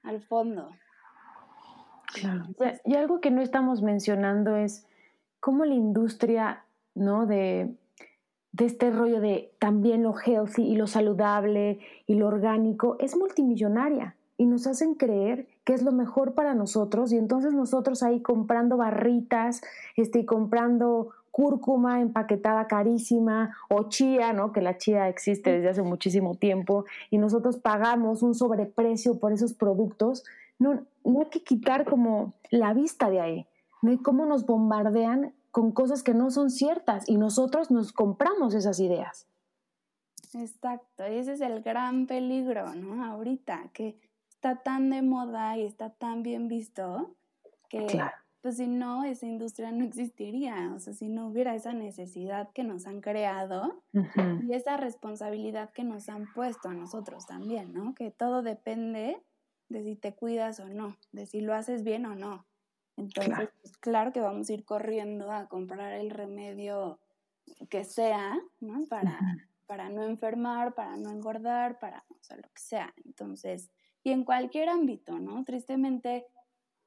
al 0.03 0.21
fondo. 0.21 0.71
Y, 2.85 2.95
algo 2.95 3.21
que 3.21 3.31
no 3.31 3.43
estamos 3.43 3.83
mencionando 3.83 4.57
es 4.57 4.87
cómo 5.41 5.65
la 5.65 5.75
industria, 5.75 6.65
¿no? 6.95 7.27
De, 7.27 7.75
de 8.55 8.67
este 8.67 8.93
rollo 8.93 9.21
de 9.21 9.53
también 9.59 10.05
lo 10.05 10.15
healthy 10.17 10.63
y 10.63 10.77
lo 10.77 10.87
saludable 10.87 11.81
y 12.07 12.15
lo 12.15 12.29
orgánico 12.29 12.97
es 13.01 13.17
multimillonaria 13.17 14.15
y 14.37 14.47
nos 14.47 14.69
hacen 14.69 14.95
creer 14.95 15.49
que 15.65 15.75
es 15.75 15.83
lo 15.83 15.91
mejor 15.91 16.35
para 16.35 16.55
nosotros 16.55 17.13
y 17.13 17.17
entonces 17.17 17.53
nosotros 17.53 18.05
ahí 18.05 18.23
comprando 18.23 18.77
barritas, 18.77 19.61
este, 19.97 20.25
comprando 20.25 21.11
cúrcuma 21.33 22.01
empaquetada 22.01 22.69
carísima 22.69 23.57
o 23.69 23.89
chía, 23.89 24.33
¿no? 24.33 24.53
que 24.53 24.61
la 24.61 24.79
chía 24.79 25.09
existe 25.09 25.51
desde 25.51 25.71
hace 25.71 25.83
muchísimo 25.83 26.37
tiempo 26.37 26.85
y 27.11 27.19
nosotros 27.19 27.57
pagamos 27.57 28.23
un 28.23 28.37
sobreprecio 28.37 29.19
por 29.19 29.33
esos 29.33 29.53
productos, 29.53 30.23
no, 30.61 30.85
no 31.05 31.21
hay 31.23 31.27
que 31.27 31.43
quitar 31.43 31.85
como 31.85 32.35
la 32.51 32.73
vista 32.73 33.11
de 33.11 33.21
ahí, 33.21 33.47
no 33.83 33.91
hay 33.91 33.99
cómo 33.99 34.27
nos 34.27 34.47
bombardean 34.47 35.33
con 35.55 35.71
cosas 35.71 36.03
que 36.03 36.15
no 36.15 36.33
son 36.33 36.51
ciertas 36.51 37.09
y 37.09 37.17
nosotros 37.17 37.71
nos 37.71 37.93
compramos 37.93 38.55
esas 38.55 38.81
ideas. 38.81 39.29
Exacto, 40.33 41.07
y 41.07 41.15
ese 41.15 41.35
es 41.35 41.41
el 41.41 41.63
gran 41.63 42.09
peligro, 42.09 42.75
¿no? 42.75 43.05
Ahorita, 43.05 43.71
que 43.73 43.97
está 44.29 44.57
tan 44.65 44.91
de 44.91 45.03
moda 45.03 45.57
y 45.57 45.63
está 45.63 45.91
tan 45.91 46.25
bien 46.25 46.49
visto 46.49 47.15
que 47.69 47.87
pues 48.43 48.57
si 48.57 48.67
no, 48.67 49.05
esa 49.05 49.27
industria 49.27 49.71
no 49.71 49.85
existiría, 49.85 50.73
o 50.75 50.81
sea, 50.81 50.93
si 50.93 51.09
no 51.09 51.29
hubiera 51.29 51.55
esa 51.55 51.73
necesidad 51.73 52.51
que 52.51 52.65
nos 52.65 52.89
han 52.89 53.01
creado 53.01 53.81
y 54.43 54.53
esa 54.55 54.77
responsabilidad 54.77 55.71
que 55.71 55.85
nos 55.85 56.09
han 56.09 56.27
puesto 56.35 56.69
a 56.69 56.75
nosotros 56.75 57.27
también, 57.27 57.73
¿no? 57.73 57.95
Que 57.95 58.11
todo 58.11 58.43
depende 58.43 59.23
de 59.69 59.85
si 59.85 59.95
te 59.95 60.17
cuidas 60.17 60.59
o 60.59 60.69
no, 60.69 60.97
de 61.13 61.27
si 61.27 61.43
lo 61.43 61.55
haces 61.55 61.85
bien 61.85 62.07
o 62.07 62.17
no. 62.17 62.45
Entonces, 62.97 63.35
claro, 63.35 63.51
pues, 63.61 63.77
claro 63.79 64.13
que 64.13 64.21
vamos 64.21 64.49
a 64.49 64.53
ir 64.53 64.65
corriendo 64.65 65.33
a 65.33 65.49
comprar 65.49 65.93
el 65.95 66.11
remedio 66.11 67.01
que 67.69 67.85
sea, 67.85 68.39
¿no? 68.61 68.85
Para, 68.89 69.19
para 69.67 69.89
no 69.89 70.05
enfermar, 70.05 70.75
para 70.75 70.97
no 70.97 71.11
engordar, 71.11 71.79
para, 71.79 72.05
o 72.09 72.23
sea, 72.23 72.37
lo 72.37 72.43
que 72.43 72.61
sea. 72.61 72.95
Entonces, 73.05 73.71
y 74.03 74.13
en 74.13 74.25
cualquier 74.25 74.69
ámbito, 74.69 75.19
¿no? 75.19 75.45
Tristemente, 75.45 76.27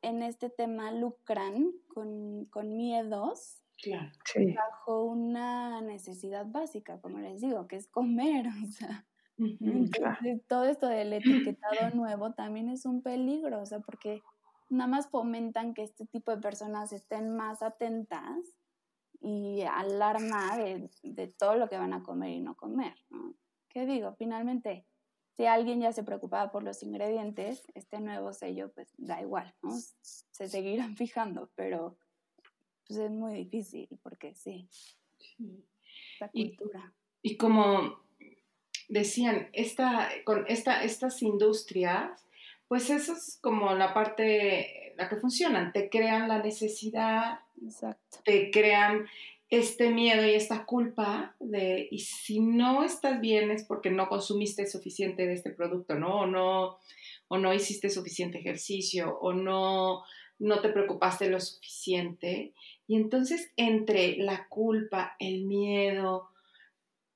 en 0.02 0.24
este 0.24 0.50
tema 0.50 0.91
lucran 0.91 1.72
con, 1.88 2.46
con 2.46 2.78
miedos 2.78 3.63
claro, 3.82 4.12
bajo 4.56 5.04
una 5.04 5.82
necesidad 5.82 6.46
básica, 6.46 7.00
como 7.02 7.20
les 7.20 7.41
digo, 7.41 7.67
que 7.67 7.78
es 7.78 7.88
comer, 7.88 8.46
o 8.63 8.67
sea. 8.67 9.06
todo 10.48 10.65
esto 10.65 10.88
del 10.88 11.13
etiquetado 11.13 11.91
nuevo 11.93 12.34
también 12.34 12.70
es 12.70 12.86
un 12.86 13.02
peligro, 13.02 13.62
o 13.62 13.65
sea, 13.65 13.80
porque 13.80 14.22
nada 14.69 14.88
más 14.88 15.10
fomentan 15.10 15.73
que 15.73 15.84
este 15.84 16.06
tipo 16.06 16.36
de 16.36 16.41
personas 16.41 16.91
estén 16.91 17.36
más 17.36 17.62
atentas 17.62 18.56
y 19.19 19.62
alarma 19.62 20.58
de, 20.58 20.89
de 21.03 21.27
todo 21.27 21.56
lo 21.56 21.69
que 21.69 21.77
van 21.77 21.93
a 21.93 22.03
comer 22.03 22.32
y 22.32 22.39
no 22.41 22.56
comer, 22.56 22.95
¿no? 23.10 23.34
¿Qué 23.69 23.86
digo? 23.86 24.15
Finalmente, 24.17 24.86
si 25.38 25.45
alguien 25.45 25.80
ya 25.80 25.93
se 25.93 26.03
preocupaba 26.03 26.51
por 26.51 26.63
los 26.63 26.82
ingredientes, 26.82 27.63
este 27.75 27.99
nuevo 27.99 28.34
sello, 28.34 28.71
pues 28.73 28.91
da 28.97 29.21
igual, 29.21 29.53
¿no? 29.62 29.71
Se 30.01 30.47
seguirán 30.49 30.95
fijando, 30.97 31.51
pero 31.56 31.97
pues 32.88 32.99
es 32.99 33.12
muy 33.12 33.36
difícil 33.36 33.88
porque 34.01 34.34
sí, 34.34 34.67
la 36.19 36.30
cultura. 36.30 36.93
Y, 37.21 37.38
como 37.38 37.99
decían, 38.89 39.49
esta, 39.53 40.10
con 40.25 40.45
esta, 40.47 40.84
estas 40.84 41.21
industrias, 41.21 42.25
pues 42.67 42.89
eso 42.89 43.13
es 43.13 43.39
como 43.41 43.73
la 43.73 43.93
parte, 43.93 44.93
la 44.97 45.08
que 45.10 45.17
funcionan, 45.17 45.71
te 45.71 45.89
crean 45.89 46.27
la 46.27 46.41
necesidad, 46.41 47.39
Exacto. 47.63 48.19
te 48.23 48.51
crean 48.51 49.08
este 49.49 49.89
miedo 49.89 50.25
y 50.25 50.32
esta 50.32 50.65
culpa 50.65 51.36
de, 51.39 51.88
y 51.89 51.99
si 51.99 52.41
no 52.41 52.84
estás 52.84 53.21
bien 53.21 53.49
es 53.49 53.63
porque 53.63 53.89
no 53.89 54.10
consumiste 54.10 54.67
suficiente 54.67 55.25
de 55.25 55.34
este 55.34 55.51
producto, 55.51 55.95
¿no? 55.95 56.21
O 56.21 56.27
no, 56.27 56.77
o 57.30 57.38
no 57.38 57.53
hiciste 57.53 57.89
suficiente 57.89 58.39
ejercicio, 58.39 59.17
o 59.19 59.32
no, 59.32 60.03
no 60.39 60.60
te 60.60 60.69
preocupaste 60.69 61.30
lo 61.30 61.39
suficiente. 61.39 62.53
Y 62.88 62.97
entonces 62.97 63.51
entre 63.56 64.17
la 64.17 64.47
culpa, 64.49 65.15
el 65.19 65.45
miedo, 65.45 66.30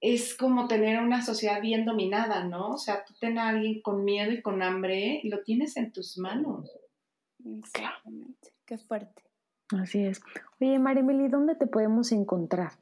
es 0.02 0.36
como 0.36 0.68
tener 0.68 1.00
una 1.00 1.24
sociedad 1.24 1.62
bien 1.62 1.86
dominada, 1.86 2.44
¿no? 2.44 2.72
O 2.72 2.78
sea, 2.78 3.06
tú 3.06 3.14
ten 3.20 3.38
a 3.38 3.50
alguien 3.50 3.82
con 3.82 4.04
miedo 4.04 4.32
y 4.32 4.42
con 4.42 4.64
hambre 4.64 5.22
y 5.24 5.30
lo 5.30 5.44
tienes 5.44 5.78
en 5.78 5.92
tus 5.92 6.18
manos. 6.18 6.72
Exactamente, 7.46 8.54
qué 8.66 8.80
fuerte. 8.80 9.24
Así 9.80 10.04
es. 10.04 10.22
Oye, 10.60 10.80
Marimeli, 10.80 11.28
¿dónde 11.28 11.56
te 11.56 11.68
podemos 11.68 12.12
encontrar? 12.12 12.74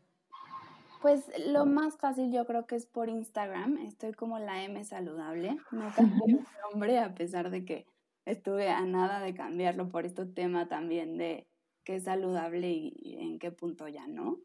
Pues 1.01 1.23
lo 1.47 1.65
más 1.65 1.97
fácil 1.97 2.31
yo 2.31 2.45
creo 2.45 2.65
que 2.65 2.75
es 2.75 2.85
por 2.85 3.09
Instagram. 3.09 3.77
Estoy 3.77 4.13
como 4.13 4.39
la 4.39 4.63
M 4.63 4.83
saludable. 4.85 5.57
No 5.71 5.91
cambié 5.95 6.27
mi 6.27 6.45
nombre 6.71 6.99
a 6.99 7.13
pesar 7.13 7.49
de 7.49 7.65
que 7.65 7.85
estuve 8.25 8.69
a 8.69 8.81
nada 8.81 9.19
de 9.19 9.33
cambiarlo 9.33 9.89
por 9.89 10.05
este 10.05 10.25
tema 10.25 10.67
también 10.67 11.17
de 11.17 11.47
qué 11.89 11.95
es 11.95 12.03
saludable 12.03 12.69
y, 12.69 13.17
en 13.19 13.39
qué 13.39 13.49
punto 13.49 13.87
ya 13.87 14.05
no. 14.05 14.37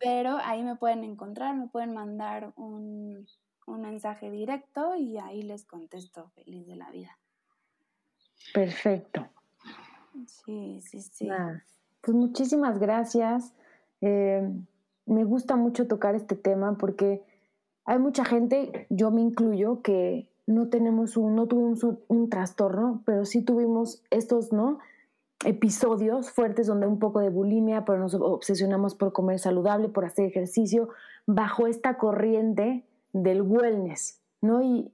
Pero 0.00 0.38
ahí 0.42 0.64
me 0.64 0.74
pueden 0.74 1.04
encontrar, 1.04 1.54
me 1.54 1.68
pueden 1.68 1.94
mandar 1.94 2.52
un, 2.56 3.28
un 3.68 3.80
mensaje 3.80 4.28
directo 4.28 4.96
y 4.96 5.18
ahí 5.18 5.44
les 5.44 5.64
contesto 5.64 6.30
feliz 6.30 6.66
de 6.66 6.74
la 6.74 6.90
vida. 6.90 7.16
Perfecto. 8.52 9.24
Sí, 10.26 10.80
sí, 10.82 11.00
sí. 11.00 11.28
pues 12.00 12.16
muchísimas 12.16 12.80
gracias. 12.80 13.54
Eh, 14.00 14.42
me 15.06 15.22
gusta 15.22 15.54
mucho 15.54 15.86
tocar 15.86 16.16
este 16.16 16.34
tema 16.34 16.76
porque 16.76 17.22
hay 17.84 18.00
mucha 18.00 18.24
gente, 18.24 18.88
yo 18.90 19.12
me 19.12 19.20
incluyo, 19.20 19.80
que 19.80 20.28
no 20.46 20.70
tenemos 20.70 21.16
un, 21.16 21.36
no 21.36 21.46
tuvimos 21.46 21.84
un, 22.08 22.28
trastorno, 22.28 23.00
pero 23.06 23.24
sí 23.24 23.42
tuvimos 23.42 24.02
estos, 24.10 24.52
¿no? 24.52 24.80
Episodios 25.44 26.30
fuertes 26.30 26.66
donde 26.66 26.86
un 26.86 26.98
poco 26.98 27.20
de 27.20 27.30
bulimia, 27.30 27.84
pero 27.84 27.98
nos 27.98 28.14
obsesionamos 28.14 28.94
por 28.94 29.12
comer 29.12 29.38
saludable, 29.38 29.88
por 29.88 30.04
hacer 30.04 30.26
ejercicio, 30.26 30.88
bajo 31.26 31.66
esta 31.66 31.98
corriente 31.98 32.84
del 33.12 33.42
wellness, 33.42 34.20
¿no? 34.40 34.62
Y, 34.62 34.92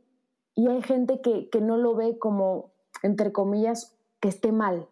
y 0.54 0.68
hay 0.68 0.82
gente 0.82 1.20
que, 1.20 1.48
que 1.48 1.60
no 1.60 1.76
lo 1.76 1.94
ve 1.94 2.18
como, 2.18 2.72
entre 3.02 3.32
comillas, 3.32 3.96
que 4.20 4.28
esté 4.28 4.52
mal, 4.52 4.88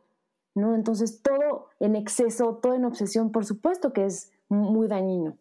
¿no? 0.54 0.74
Entonces 0.74 1.22
todo 1.22 1.68
en 1.80 1.96
exceso, 1.96 2.56
todo 2.56 2.74
en 2.74 2.84
obsesión, 2.84 3.32
por 3.32 3.44
supuesto 3.44 3.92
que 3.92 4.06
es 4.06 4.32
muy 4.48 4.88
dañino. 4.88 5.36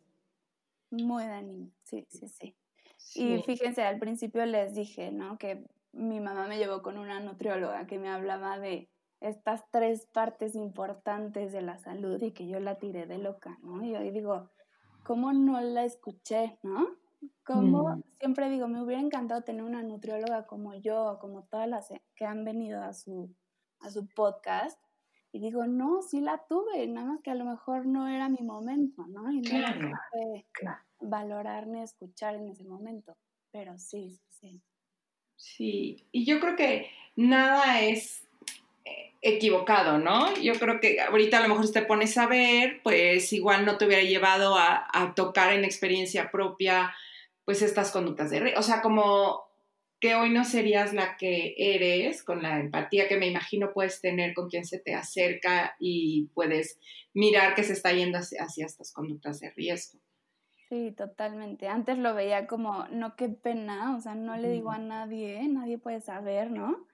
Muy 0.91 1.25
dañino, 1.25 1.69
sí, 1.83 2.05
sí, 2.09 2.27
sí. 2.27 2.55
Y 3.15 3.41
fíjense, 3.43 3.83
al 3.83 3.99
principio 3.99 4.45
les 4.45 4.75
dije, 4.75 5.11
¿no? 5.11 5.37
Que 5.37 5.65
mi 5.93 6.19
mamá 6.19 6.47
me 6.47 6.57
llevó 6.57 6.81
con 6.81 6.97
una 6.97 7.19
nutrióloga 7.19 7.87
que 7.87 7.97
me 7.99 8.09
hablaba 8.09 8.59
de 8.59 8.89
estas 9.19 9.63
tres 9.71 10.05
partes 10.07 10.55
importantes 10.55 11.51
de 11.51 11.61
la 11.61 11.77
salud 11.77 12.21
y 12.21 12.31
que 12.31 12.47
yo 12.47 12.59
la 12.59 12.77
tiré 12.77 13.05
de 13.05 13.17
loca, 13.17 13.57
¿no? 13.63 13.83
Y 13.83 13.95
hoy 13.95 14.11
digo, 14.11 14.49
¿cómo 15.03 15.33
no 15.33 15.59
la 15.61 15.85
escuché, 15.85 16.59
no? 16.63 16.87
Como 17.43 17.95
mm. 17.95 18.03
siempre 18.19 18.49
digo, 18.49 18.67
me 18.67 18.81
hubiera 18.81 19.01
encantado 19.01 19.41
tener 19.41 19.63
una 19.63 19.81
nutrióloga 19.81 20.45
como 20.45 20.75
yo, 20.75 21.17
como 21.19 21.43
todas 21.45 21.67
las 21.67 21.91
que 22.15 22.25
han 22.25 22.43
venido 22.43 22.83
a 22.83 22.93
su, 22.93 23.33
a 23.79 23.89
su 23.89 24.07
podcast. 24.09 24.79
Y 25.31 25.39
digo, 25.39 25.65
no, 25.65 26.01
sí 26.01 26.21
la 26.21 26.43
tuve, 26.47 26.87
nada 26.87 27.07
más 27.07 27.21
que 27.21 27.31
a 27.31 27.35
lo 27.35 27.45
mejor 27.45 27.85
no 27.85 28.07
era 28.07 28.29
mi 28.29 28.43
momento, 28.43 29.05
¿no? 29.07 29.31
Y 29.31 29.41
no 29.41 29.49
claro, 29.49 29.91
claro. 30.51 30.81
valorar 31.01 31.67
ni 31.67 31.81
escuchar 31.81 32.35
en 32.35 32.47
ese 32.47 32.63
momento. 32.63 33.15
Pero 33.51 33.77
sí, 33.77 34.19
sí. 34.29 34.61
Sí, 35.35 36.07
y 36.11 36.25
yo 36.25 36.39
creo 36.39 36.55
que 36.55 36.89
nada 37.15 37.81
es 37.81 38.26
equivocado, 39.21 39.97
¿no? 39.97 40.33
Yo 40.35 40.53
creo 40.55 40.79
que 40.79 40.99
ahorita 41.01 41.37
a 41.37 41.41
lo 41.41 41.49
mejor 41.49 41.67
si 41.67 41.73
te 41.73 41.81
pones 41.81 42.17
a 42.17 42.27
ver, 42.27 42.81
pues 42.83 43.33
igual 43.33 43.65
no 43.65 43.77
te 43.77 43.85
hubiera 43.85 44.03
llevado 44.03 44.55
a, 44.55 44.87
a 44.93 45.15
tocar 45.15 45.53
en 45.53 45.65
experiencia 45.65 46.31
propia 46.31 46.93
pues 47.47 47.61
estas 47.61 47.91
conductas 47.91 48.29
de 48.29 48.53
O 48.57 48.61
sea, 48.61 48.81
como 48.81 49.47
que 49.99 50.15
hoy 50.15 50.29
no 50.29 50.43
serías 50.43 50.93
la 50.93 51.17
que 51.17 51.55
eres, 51.57 52.23
con 52.23 52.43
la 52.43 52.59
empatía 52.59 53.07
que 53.07 53.17
me 53.17 53.27
imagino 53.27 53.71
puedes 53.73 54.01
tener 54.01 54.33
con 54.33 54.49
quien 54.49 54.65
se 54.65 54.79
te 54.79 54.93
acerca 54.93 55.75
y 55.79 56.29
puedes 56.33 56.77
mirar 57.13 57.55
que 57.55 57.63
se 57.63 57.73
está 57.73 57.93
yendo 57.93 58.17
hacia, 58.19 58.65
estas 58.65 58.91
conductas 58.91 59.39
de 59.39 59.51
riesgo. 59.51 59.99
Sí, 60.69 60.93
totalmente. 60.95 61.67
Antes 61.67 61.97
lo 61.97 62.13
veía 62.13 62.45
como, 62.45 62.85
no, 62.89 63.15
qué 63.15 63.29
pena, 63.29 63.95
o 63.95 64.01
sea, 64.01 64.13
no 64.13 64.35
le 64.35 64.51
digo 64.51 64.69
a 64.69 64.77
nadie, 64.77 65.47
nadie 65.47 65.77
puede 65.77 66.01
saber, 66.01 66.51
¿no? 66.51 66.85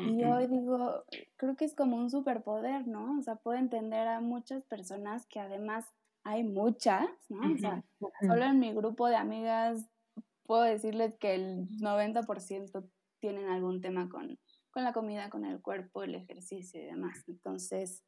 Y 0.00 0.24
hoy 0.24 0.46
digo, 0.46 1.04
creo 1.36 1.56
que 1.56 1.64
es 1.64 1.74
como 1.74 1.96
un 1.96 2.10
superpoder, 2.10 2.86
¿no? 2.86 3.18
O 3.18 3.22
sea, 3.22 3.36
puedo 3.36 3.58
entender 3.58 4.08
a 4.08 4.20
muchas 4.20 4.64
personas 4.64 5.26
que 5.26 5.40
además 5.40 5.86
hay 6.24 6.44
muchas, 6.44 7.08
¿no? 7.28 7.52
O 7.52 7.56
sea, 7.56 7.84
solo 8.20 8.44
en 8.44 8.58
mi 8.58 8.72
grupo 8.72 9.08
de 9.08 9.16
amigas 9.16 9.88
puedo 10.44 10.62
decirles 10.62 11.14
que 11.18 11.34
el 11.34 11.68
90% 11.78 12.88
tienen 13.20 13.48
algún 13.48 13.80
tema 13.80 14.08
con, 14.08 14.38
con 14.70 14.84
la 14.84 14.92
comida, 14.92 15.30
con 15.30 15.44
el 15.44 15.60
cuerpo, 15.60 16.02
el 16.02 16.14
ejercicio 16.14 16.80
y 16.80 16.84
demás. 16.84 17.24
Entonces, 17.28 18.02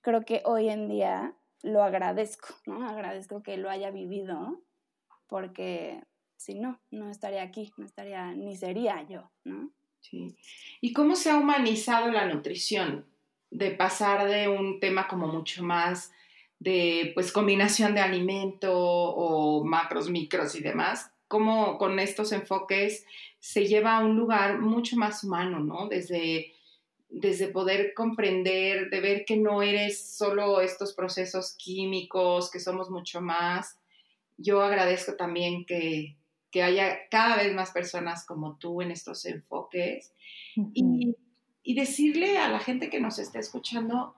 creo 0.00 0.24
que 0.24 0.42
hoy 0.44 0.68
en 0.68 0.88
día 0.88 1.36
lo 1.62 1.82
agradezco, 1.82 2.48
¿no? 2.66 2.86
Agradezco 2.86 3.42
que 3.42 3.56
lo 3.56 3.70
haya 3.70 3.90
vivido, 3.90 4.62
porque 5.26 6.02
si 6.36 6.54
no, 6.54 6.80
no 6.90 7.08
estaría 7.10 7.42
aquí, 7.42 7.72
no 7.78 7.86
estaría, 7.86 8.32
ni 8.32 8.56
sería 8.56 9.02
yo, 9.02 9.30
¿no? 9.44 9.70
¿Y 10.80 10.92
cómo 10.92 11.16
se 11.16 11.30
ha 11.30 11.36
humanizado 11.36 12.10
la 12.10 12.26
nutrición? 12.26 13.06
De 13.50 13.70
pasar 13.70 14.28
de 14.28 14.48
un 14.48 14.80
tema 14.80 15.06
como 15.08 15.28
mucho 15.28 15.62
más 15.62 16.12
de, 16.58 17.12
pues, 17.14 17.30
combinación 17.32 17.94
de 17.94 18.00
alimento 18.00 18.72
o 18.74 19.64
macros, 19.64 20.08
micros 20.08 20.54
y 20.54 20.62
demás, 20.62 21.10
cómo 21.28 21.78
con 21.78 21.98
estos 21.98 22.32
enfoques 22.32 23.06
se 23.38 23.66
lleva 23.66 23.96
a 23.96 24.04
un 24.04 24.16
lugar 24.16 24.60
mucho 24.60 24.96
más 24.96 25.22
humano, 25.24 25.60
¿no? 25.60 25.88
Desde, 25.88 26.52
desde 27.08 27.48
poder 27.48 27.92
comprender, 27.94 28.88
de 28.88 29.00
ver 29.00 29.24
que 29.24 29.36
no 29.36 29.62
eres 29.62 30.16
solo 30.16 30.60
estos 30.60 30.94
procesos 30.94 31.54
químicos, 31.58 32.50
que 32.50 32.60
somos 32.60 32.90
mucho 32.90 33.20
más. 33.20 33.78
Yo 34.36 34.62
agradezco 34.62 35.14
también 35.14 35.66
que, 35.66 36.16
haya 36.62 37.08
cada 37.10 37.36
vez 37.36 37.54
más 37.54 37.70
personas 37.70 38.24
como 38.26 38.56
tú 38.58 38.82
en 38.82 38.90
estos 38.90 39.24
enfoques 39.26 40.12
y, 40.72 41.16
y 41.62 41.74
decirle 41.74 42.38
a 42.38 42.48
la 42.48 42.60
gente 42.60 42.90
que 42.90 43.00
nos 43.00 43.18
está 43.18 43.38
escuchando, 43.38 44.14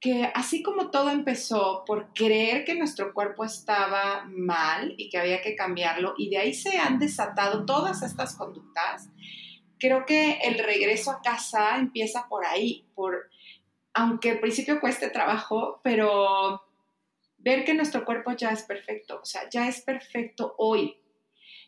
que 0.00 0.30
así 0.34 0.62
como 0.62 0.90
todo 0.90 1.10
empezó 1.10 1.84
por 1.86 2.12
creer 2.14 2.64
que 2.64 2.74
nuestro 2.74 3.12
cuerpo 3.12 3.44
estaba 3.44 4.24
mal 4.28 4.94
y 4.96 5.10
que 5.10 5.18
había 5.18 5.42
que 5.42 5.54
cambiarlo, 5.54 6.14
y 6.16 6.30
de 6.30 6.38
ahí 6.38 6.54
se 6.54 6.78
han 6.78 6.98
desatado 6.98 7.66
todas 7.66 8.02
estas 8.02 8.34
conductas, 8.34 9.10
creo 9.78 10.06
que 10.06 10.38
el 10.42 10.58
regreso 10.58 11.10
a 11.10 11.20
casa 11.20 11.78
empieza 11.78 12.26
por 12.28 12.46
ahí, 12.46 12.86
por, 12.94 13.30
aunque 13.92 14.32
al 14.32 14.40
principio 14.40 14.80
cueste 14.80 15.10
trabajo, 15.10 15.80
pero 15.84 16.62
ver 17.38 17.64
que 17.64 17.74
nuestro 17.74 18.04
cuerpo 18.04 18.32
ya 18.32 18.50
es 18.50 18.62
perfecto, 18.62 19.20
o 19.22 19.24
sea, 19.24 19.48
ya 19.50 19.68
es 19.68 19.82
perfecto 19.82 20.54
hoy, 20.58 20.96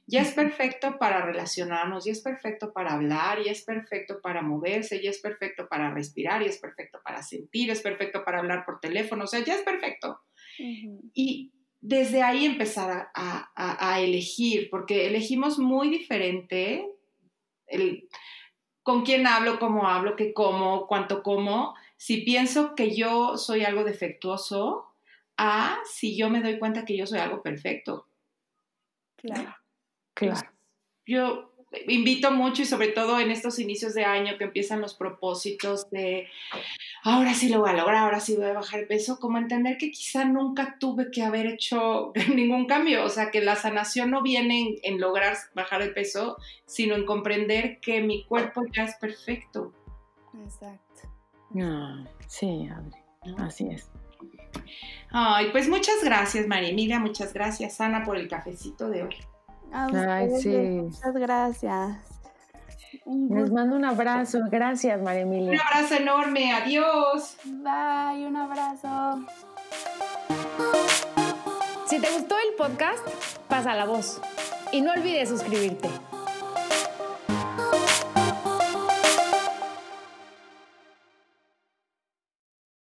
ya 0.07 0.23
es 0.23 0.33
perfecto 0.33 0.99
para 0.99 1.25
relacionarnos, 1.25 2.05
ya 2.05 2.13
es 2.13 2.21
perfecto 2.21 2.73
para 2.73 2.95
hablar, 2.95 3.43
ya 3.43 3.53
es 3.53 3.65
perfecto 3.65 4.21
para 4.21 4.43
moverse, 4.43 5.03
ya 5.03 5.11
es 5.11 5.21
perfecto 5.21 5.69
para 5.69 5.93
respirar, 5.93 6.43
ya 6.43 6.49
es 6.49 6.59
perfecto 6.59 7.01
para 7.05 7.23
sentir, 7.23 7.71
es 7.71 7.81
perfecto 7.81 8.25
para 8.25 8.41
hablar 8.41 8.65
por 8.65 8.81
teléfono, 8.81 9.25
o 9.25 9.27
sea, 9.27 9.41
ya 9.45 9.55
es 9.55 9.63
perfecto. 9.63 10.21
Y 11.15 11.53
desde 11.81 12.23
ahí 12.23 12.45
empezar 12.45 13.11
a, 13.15 14.01
elegir, 14.01 14.69
porque 14.71 15.07
elegimos 15.07 15.59
muy 15.59 15.89
diferente 15.89 16.87
el, 17.67 18.09
con 18.83 19.05
quién 19.05 19.27
hablo, 19.27 19.59
cómo 19.59 19.89
hablo, 19.89 20.17
qué 20.17 20.35
como, 20.35 20.87
cuánto 20.87 21.23
como. 21.23 21.75
Si 21.97 22.19
pienso 22.19 22.75
que 22.75 22.95
yo 22.95 23.37
soy 23.39 23.65
algo 23.65 23.85
defectuoso, 23.85 24.87
a 25.37 25.79
si 25.85 26.17
yo 26.17 26.29
me 26.29 26.43
doy 26.43 26.59
cuenta 26.59 26.85
que 26.85 26.97
yo 26.97 27.07
soy 27.07 27.21
algo 27.21 27.43
perfecto. 27.43 28.07
Claro. 29.17 29.55
Claro. 30.15 30.49
Yo 31.07 31.53
invito 31.87 32.31
mucho 32.31 32.63
y 32.63 32.67
sobre 32.67 32.89
todo 32.89 33.19
en 33.19 33.31
estos 33.31 33.59
inicios 33.59 33.95
de 33.95 34.05
año 34.05 34.37
que 34.39 34.45
empiezan 34.45 34.81
los 34.81 34.95
propósitos 34.95 35.91
de 35.91 36.29
ahora 37.03 37.35
sí 37.35 37.49
lo 37.49 37.61
voy 37.61 37.71
a 37.71 37.75
lograr, 37.75 38.05
ahora 38.05 38.21
sí 38.21 38.37
voy 38.37 38.47
a 38.47 38.53
bajar 38.53 38.81
el 38.81 38.87
peso, 38.87 39.19
como 39.19 39.39
entender 39.39 39.79
que 39.79 39.91
quizá 39.91 40.25
nunca 40.25 40.77
tuve 40.79 41.11
que 41.11 41.23
haber 41.23 41.47
hecho 41.47 42.13
ningún 42.35 42.67
cambio, 42.67 43.05
o 43.05 43.09
sea, 43.09 43.31
que 43.31 43.41
la 43.41 43.57
sanación 43.57 44.11
no 44.11 44.23
viene 44.23 44.77
en, 44.83 45.01
lograr 45.01 45.37
bajar 45.55 45.83
el 45.83 45.93
peso, 45.93 46.37
sino 46.67 46.95
en 46.95 47.05
comprender 47.05 47.81
que 47.81 48.01
mi 48.01 48.25
cuerpo 48.25 48.63
ya 48.73 48.85
es 48.85 48.95
perfecto. 48.97 49.73
Exacto. 50.45 51.09
Ah, 51.61 52.05
sí, 52.27 52.69
Adri, 52.71 53.37
así 53.39 53.69
es. 53.69 53.91
Ay, 55.11 55.49
pues 55.53 55.69
muchas 55.69 56.03
gracias, 56.03 56.47
María 56.47 56.71
Emilia, 56.71 56.99
muchas 56.99 57.33
gracias, 57.33 57.81
Ana, 57.81 58.05
por 58.05 58.17
el 58.17 58.29
cafecito 58.29 58.89
de 58.89 59.03
hoy. 59.03 59.17
Ay, 59.73 60.31
sí. 60.41 60.51
Muchas 60.51 61.15
gracias. 61.15 61.97
Les 63.07 63.51
mando 63.51 63.77
un 63.77 63.85
abrazo. 63.85 64.39
Gracias, 64.51 65.01
María 65.03 65.23
Emilia. 65.23 65.53
Un 65.53 65.61
abrazo 65.61 65.95
enorme. 65.95 66.53
Adiós. 66.53 67.37
Bye, 67.45 68.27
un 68.27 68.37
abrazo. 68.37 69.27
Si 71.87 71.99
te 71.99 72.11
gustó 72.11 72.37
el 72.39 72.55
podcast, 72.57 73.07
pasa 73.49 73.75
la 73.75 73.87
voz. 73.87 74.21
Y 74.71 74.81
no 74.81 74.93
olvides 74.93 75.29
suscribirte. 75.29 75.89